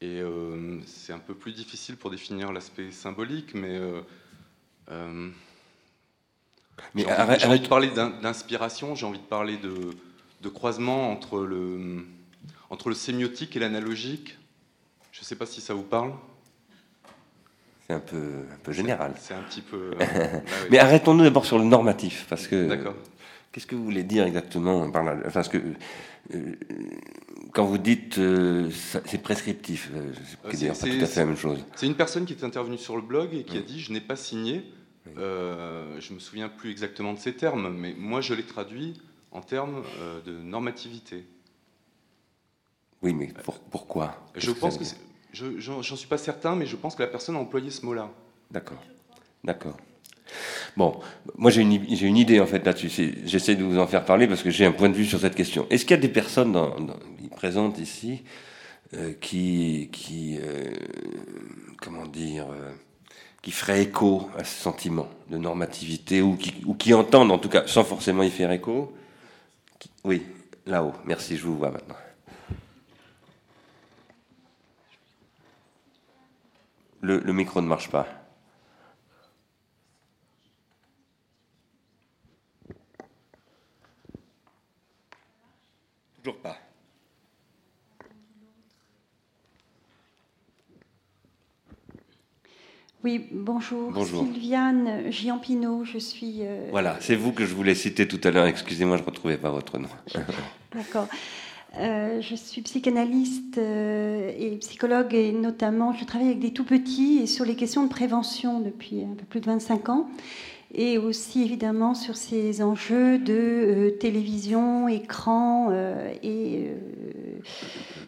[0.00, 0.20] Et
[0.84, 3.80] c'est un peu plus difficile pour définir l'aspect symbolique, mais.
[4.88, 5.30] mais
[6.96, 9.92] j'ai envie, envie, de parler d'inspiration, j'ai envie de parler de,
[10.40, 12.04] de, croisement entre le,
[12.68, 14.38] entre le sémiotique et l'analogique.
[15.12, 16.12] Je ne sais pas si ça vous parle.
[17.86, 18.16] C'est un peu,
[18.52, 19.14] un peu général.
[19.18, 19.94] C'est un petit peu.
[19.98, 20.68] bah oui.
[20.70, 22.68] Mais arrêtons-nous d'abord sur le normatif, parce que.
[22.68, 22.94] D'accord.
[23.50, 25.14] Qu'est-ce que vous voulez dire exactement par là?
[25.32, 25.58] Parce que
[26.34, 26.54] euh,
[27.52, 28.70] quand vous dites euh,
[29.04, 30.10] c'est prescriptif, euh,
[30.50, 31.58] c'est d'ailleurs pas tout à fait la même chose.
[31.76, 34.00] C'est une personne qui est intervenue sur le blog et qui a dit je n'ai
[34.00, 34.64] pas signé.
[35.04, 35.12] Oui.
[35.18, 38.94] Euh, je me souviens plus exactement de ces termes, mais moi je l'ai traduit
[39.32, 41.26] en termes euh, de normativité.
[43.02, 44.14] Oui, mais pour, pourquoi?
[44.36, 44.90] Je pense que, que
[45.32, 48.10] j'en suis pas certain, mais je pense que la personne a employé ce mot-là.
[48.50, 48.82] D'accord,
[49.44, 49.76] d'accord.
[50.76, 50.98] Bon,
[51.36, 53.14] moi j'ai une, idée en fait là-dessus.
[53.24, 55.34] J'essaie de vous en faire parler parce que j'ai un point de vue sur cette
[55.34, 55.66] question.
[55.70, 56.56] Est-ce qu'il y a des personnes
[57.36, 58.22] présentes ici
[58.94, 60.70] euh, qui, qui euh,
[61.80, 62.72] comment dire, euh,
[63.42, 67.84] qui feraient écho à ce sentiment de normativité ou qui, entendent en tout cas, sans
[67.84, 68.94] forcément y faire écho?
[70.04, 70.22] Oui,
[70.66, 70.92] là-haut.
[71.04, 71.96] Merci, je vous vois maintenant.
[77.02, 78.06] Le, le micro ne marche pas.
[86.22, 86.56] Toujours pas.
[93.02, 93.90] Oui, bonjour.
[93.90, 94.24] bonjour.
[94.24, 96.42] Sylviane Giampino, je suis.
[96.42, 96.68] Euh...
[96.70, 98.46] Voilà, c'est vous que je voulais citer tout à l'heure.
[98.46, 99.88] Excusez-moi, je ne retrouvais pas votre nom.
[100.72, 101.08] D'accord.
[101.78, 107.20] Euh, je suis psychanalyste euh, et psychologue et notamment je travaille avec des tout petits
[107.22, 110.06] et sur les questions de prévention depuis un peu plus de 25 ans
[110.74, 115.72] et aussi évidemment sur ces enjeux de euh, télévision, écran
[116.22, 116.68] et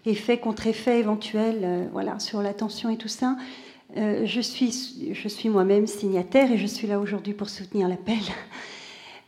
[0.05, 3.37] effet contre effet éventuel, voilà, sur l'attention et tout ça.
[3.97, 8.21] je suis, je suis moi-même signataire et je suis là aujourd'hui pour soutenir l'appel.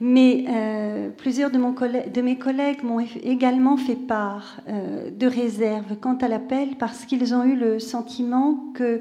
[0.01, 0.45] Mais
[1.17, 7.35] plusieurs de, mes collègues m'ont également fait part de réserves quant à l'appel parce qu'ils
[7.35, 9.01] ont eu le sentiment que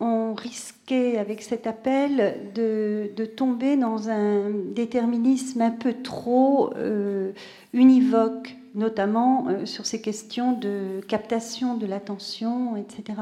[0.00, 7.32] on risquait avec cet appel de, tomber dans un déterminisme un peu trop euh,
[7.72, 13.18] univoque, notamment euh, sur ces questions de captation de l'attention, etc.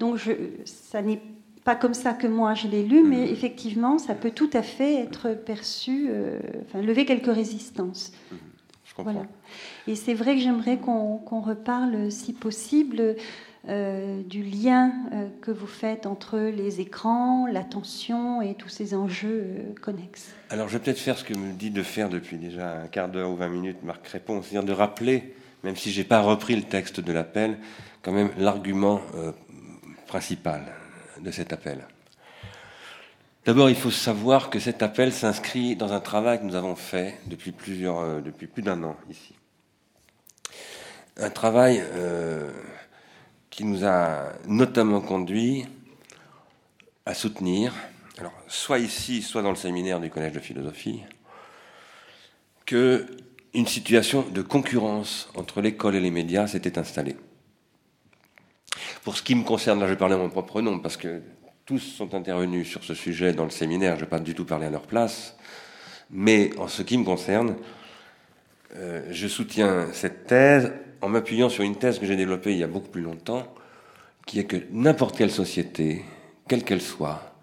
[0.00, 0.20] Donc
[0.64, 1.20] ça n'est
[1.64, 4.96] pas comme ça que moi je l'ai lu, mais effectivement, ça peut tout à fait
[4.96, 8.12] être perçu, euh, enfin, lever quelques résistances.
[8.98, 9.22] Voilà.
[9.86, 13.16] Et c'est vrai que j'aimerais qu'on reparle, si possible,
[13.68, 19.72] euh, du lien euh, que vous faites entre les écrans, l'attention et tous ces enjeux
[19.80, 20.34] connexes.
[20.50, 23.08] Alors je vais peut-être faire ce que me dit de faire depuis déjà un quart
[23.08, 26.56] d'heure ou vingt minutes Marc Crépon, c'est-à-dire de rappeler, même si je n'ai pas repris
[26.56, 27.56] le texte de l'appel,
[28.02, 29.00] quand même l'argument
[30.06, 30.64] principal
[31.22, 31.86] de cet appel.
[33.44, 37.18] D'abord, il faut savoir que cet appel s'inscrit dans un travail que nous avons fait
[37.26, 39.34] depuis, depuis plus d'un an ici.
[41.16, 41.82] Un travail
[43.50, 45.66] qui nous a notamment conduit
[47.04, 47.74] à soutenir,
[48.46, 51.02] soit ici, soit dans le séminaire du Collège de philosophie,
[52.64, 53.06] que
[53.54, 57.16] une situation de concurrence entre l'école et les médias s'était installée.
[59.02, 61.22] Pour ce qui me concerne, là je vais parler en mon propre nom, parce que
[61.66, 64.44] tous sont intervenus sur ce sujet dans le séminaire, je ne vais pas du tout
[64.44, 65.36] parler à leur place,
[66.10, 67.56] mais en ce qui me concerne,
[68.76, 72.62] euh, je soutiens cette thèse en m'appuyant sur une thèse que j'ai développée il y
[72.62, 73.52] a beaucoup plus longtemps,
[74.24, 76.04] qui est que n'importe quelle société,
[76.46, 77.34] quelle qu'elle soit,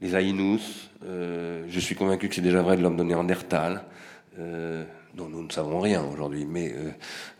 [0.00, 0.60] les Aïnous,
[1.06, 3.82] euh, je suis convaincu que c'est déjà vrai de l'homme de Néandertal,
[4.38, 6.74] euh, dont nous ne savons rien aujourd'hui, mais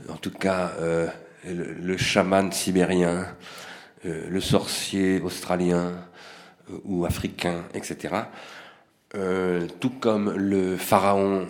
[0.09, 0.73] en tout cas,
[1.47, 3.27] le, le, chaman sibérien,
[4.05, 5.93] le sorcier australien
[6.85, 8.15] ou africain, etc.,
[9.81, 11.47] tout comme le pharaon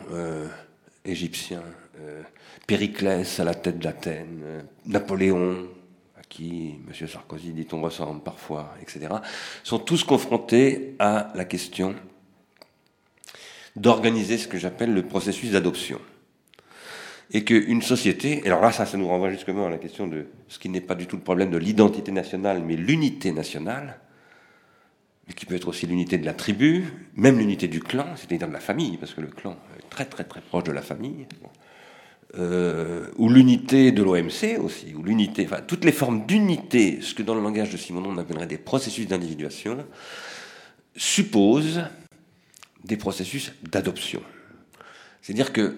[1.05, 1.63] égyptien,
[2.67, 5.69] Périclès à la tête d'Athènes, Napoléon,
[6.19, 7.09] à qui M.
[7.09, 9.07] Sarkozy dit on ressemble parfois, etc.,
[9.63, 11.95] sont tous confrontés à la question
[13.77, 16.01] d'organiser ce que j'appelle le processus d'adoption.
[17.33, 20.59] Et qu'une société, alors là, ça, ça nous renvoie justement à la question de ce
[20.59, 23.99] qui n'est pas du tout le problème de l'identité nationale, mais l'unité nationale,
[25.27, 26.85] mais qui peut être aussi l'unité de la tribu,
[27.17, 30.25] même l'unité du clan, c'est-à-dire de la famille, parce que le clan est très très
[30.25, 31.27] très proche de la famille
[32.39, 37.23] euh, ou l'unité de l'OMC aussi, ou l'unité, enfin toutes les formes d'unité, ce que
[37.23, 39.79] dans le langage de Simonon on appellerait des processus d'individuation,
[40.97, 41.83] supposent
[42.85, 44.23] des processus d'adoption.
[45.27, 45.75] C'est-à-dire qu'un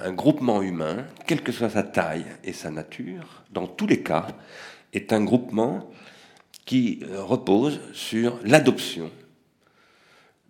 [0.00, 4.28] un, groupement humain, quelle que soit sa taille et sa nature, dans tous les cas,
[4.92, 5.90] est un groupement
[6.66, 9.10] qui euh, repose sur l'adoption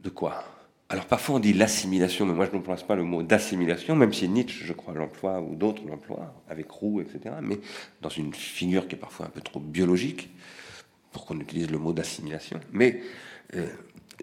[0.01, 0.45] de quoi?
[0.91, 4.29] Alors parfois on dit l'assimilation, mais moi je n'emploie pas le mot d'assimilation, même si
[4.29, 7.59] Nietzsche, je crois, l'emploie, ou d'autres l'emploient, avec Roux, etc., mais
[8.03, 10.29] dans une figure qui est parfois un peu trop biologique,
[11.11, 12.61] pour qu'on utilise le mot d'assimilation.
[12.71, 13.01] Mais
[13.55, 13.66] euh,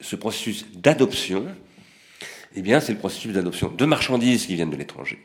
[0.01, 1.47] ce processus d'adoption,
[2.55, 5.19] eh bien c'est le processus d'adoption de marchandises qui viennent de l'étranger,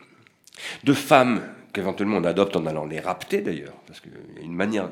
[0.85, 1.43] de femmes
[1.73, 4.89] qu'éventuellement on adopte en allant les rapter d'ailleurs, parce qu'il y a une manière,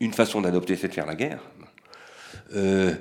[0.00, 1.40] une façon d'adopter, c'est de faire la guerre.
[2.54, 2.94] Euh,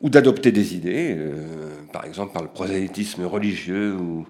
[0.00, 4.26] ou d'adopter des idées, euh, par exemple par le prosélytisme religieux ou,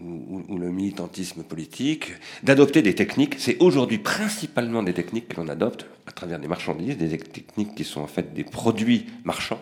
[0.00, 2.12] le militantisme politique,
[2.44, 3.34] d'adopter des techniques.
[3.36, 7.82] C'est aujourd'hui principalement des techniques que l'on adopte à travers des marchandises, des techniques qui
[7.82, 9.60] sont en fait des produits marchands,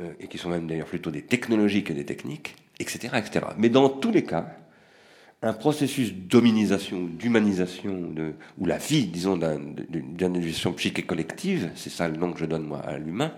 [0.00, 3.46] euh, et qui sont même d'ailleurs plutôt des technologies que des techniques, etc., etc.
[3.58, 4.46] Mais dans tous les cas,
[5.42, 8.14] un processus d'hominisation, d'humanisation,
[8.58, 12.46] ou la vie, disons, d'une éducation psychique et collective, c'est ça le nom que je
[12.46, 13.32] donne moi à l'humain,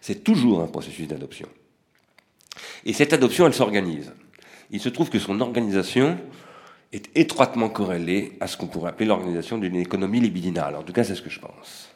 [0.00, 1.48] c'est toujours un processus d'adoption.
[2.84, 4.12] Et cette adoption, elle s'organise.
[4.70, 6.18] Il se trouve que son organisation
[6.92, 10.76] est étroitement corrélée à ce qu'on pourrait appeler l'organisation d'une économie libidinale.
[10.76, 11.90] En tout cas, c'est ce que je pense.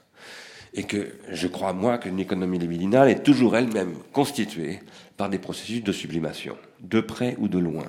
[0.75, 4.81] Et que je crois, moi, qu'une économie libidinale est toujours elle-même constituée
[5.17, 7.87] par des processus de sublimation, de près ou de loin,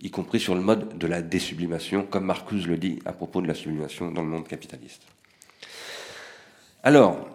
[0.00, 3.46] y compris sur le mode de la désublimation, comme Marcuse le dit à propos de
[3.46, 5.02] la sublimation dans le monde capitaliste.
[6.82, 7.28] Alors,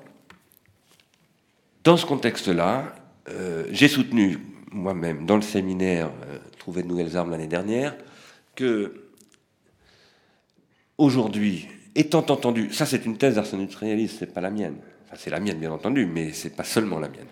[1.84, 2.95] dans ce contexte-là,
[3.29, 4.38] euh, j'ai soutenu
[4.71, 7.95] moi-même dans le séminaire euh, Trouver de nouvelles armes l'année dernière
[8.55, 9.07] que
[10.99, 14.75] aujourd'hui, étant entendu, ça c'est une thèse d'Arsène réaliste, c'est pas la mienne.
[15.07, 17.25] Enfin, c'est la mienne bien entendu, mais c'est pas seulement la mienne.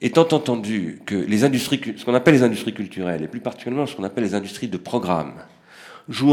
[0.00, 3.96] Étant entendu que les industries, ce qu'on appelle les industries culturelles, et plus particulièrement ce
[3.96, 5.34] qu'on appelle les industries de programme,
[6.08, 6.24] jouent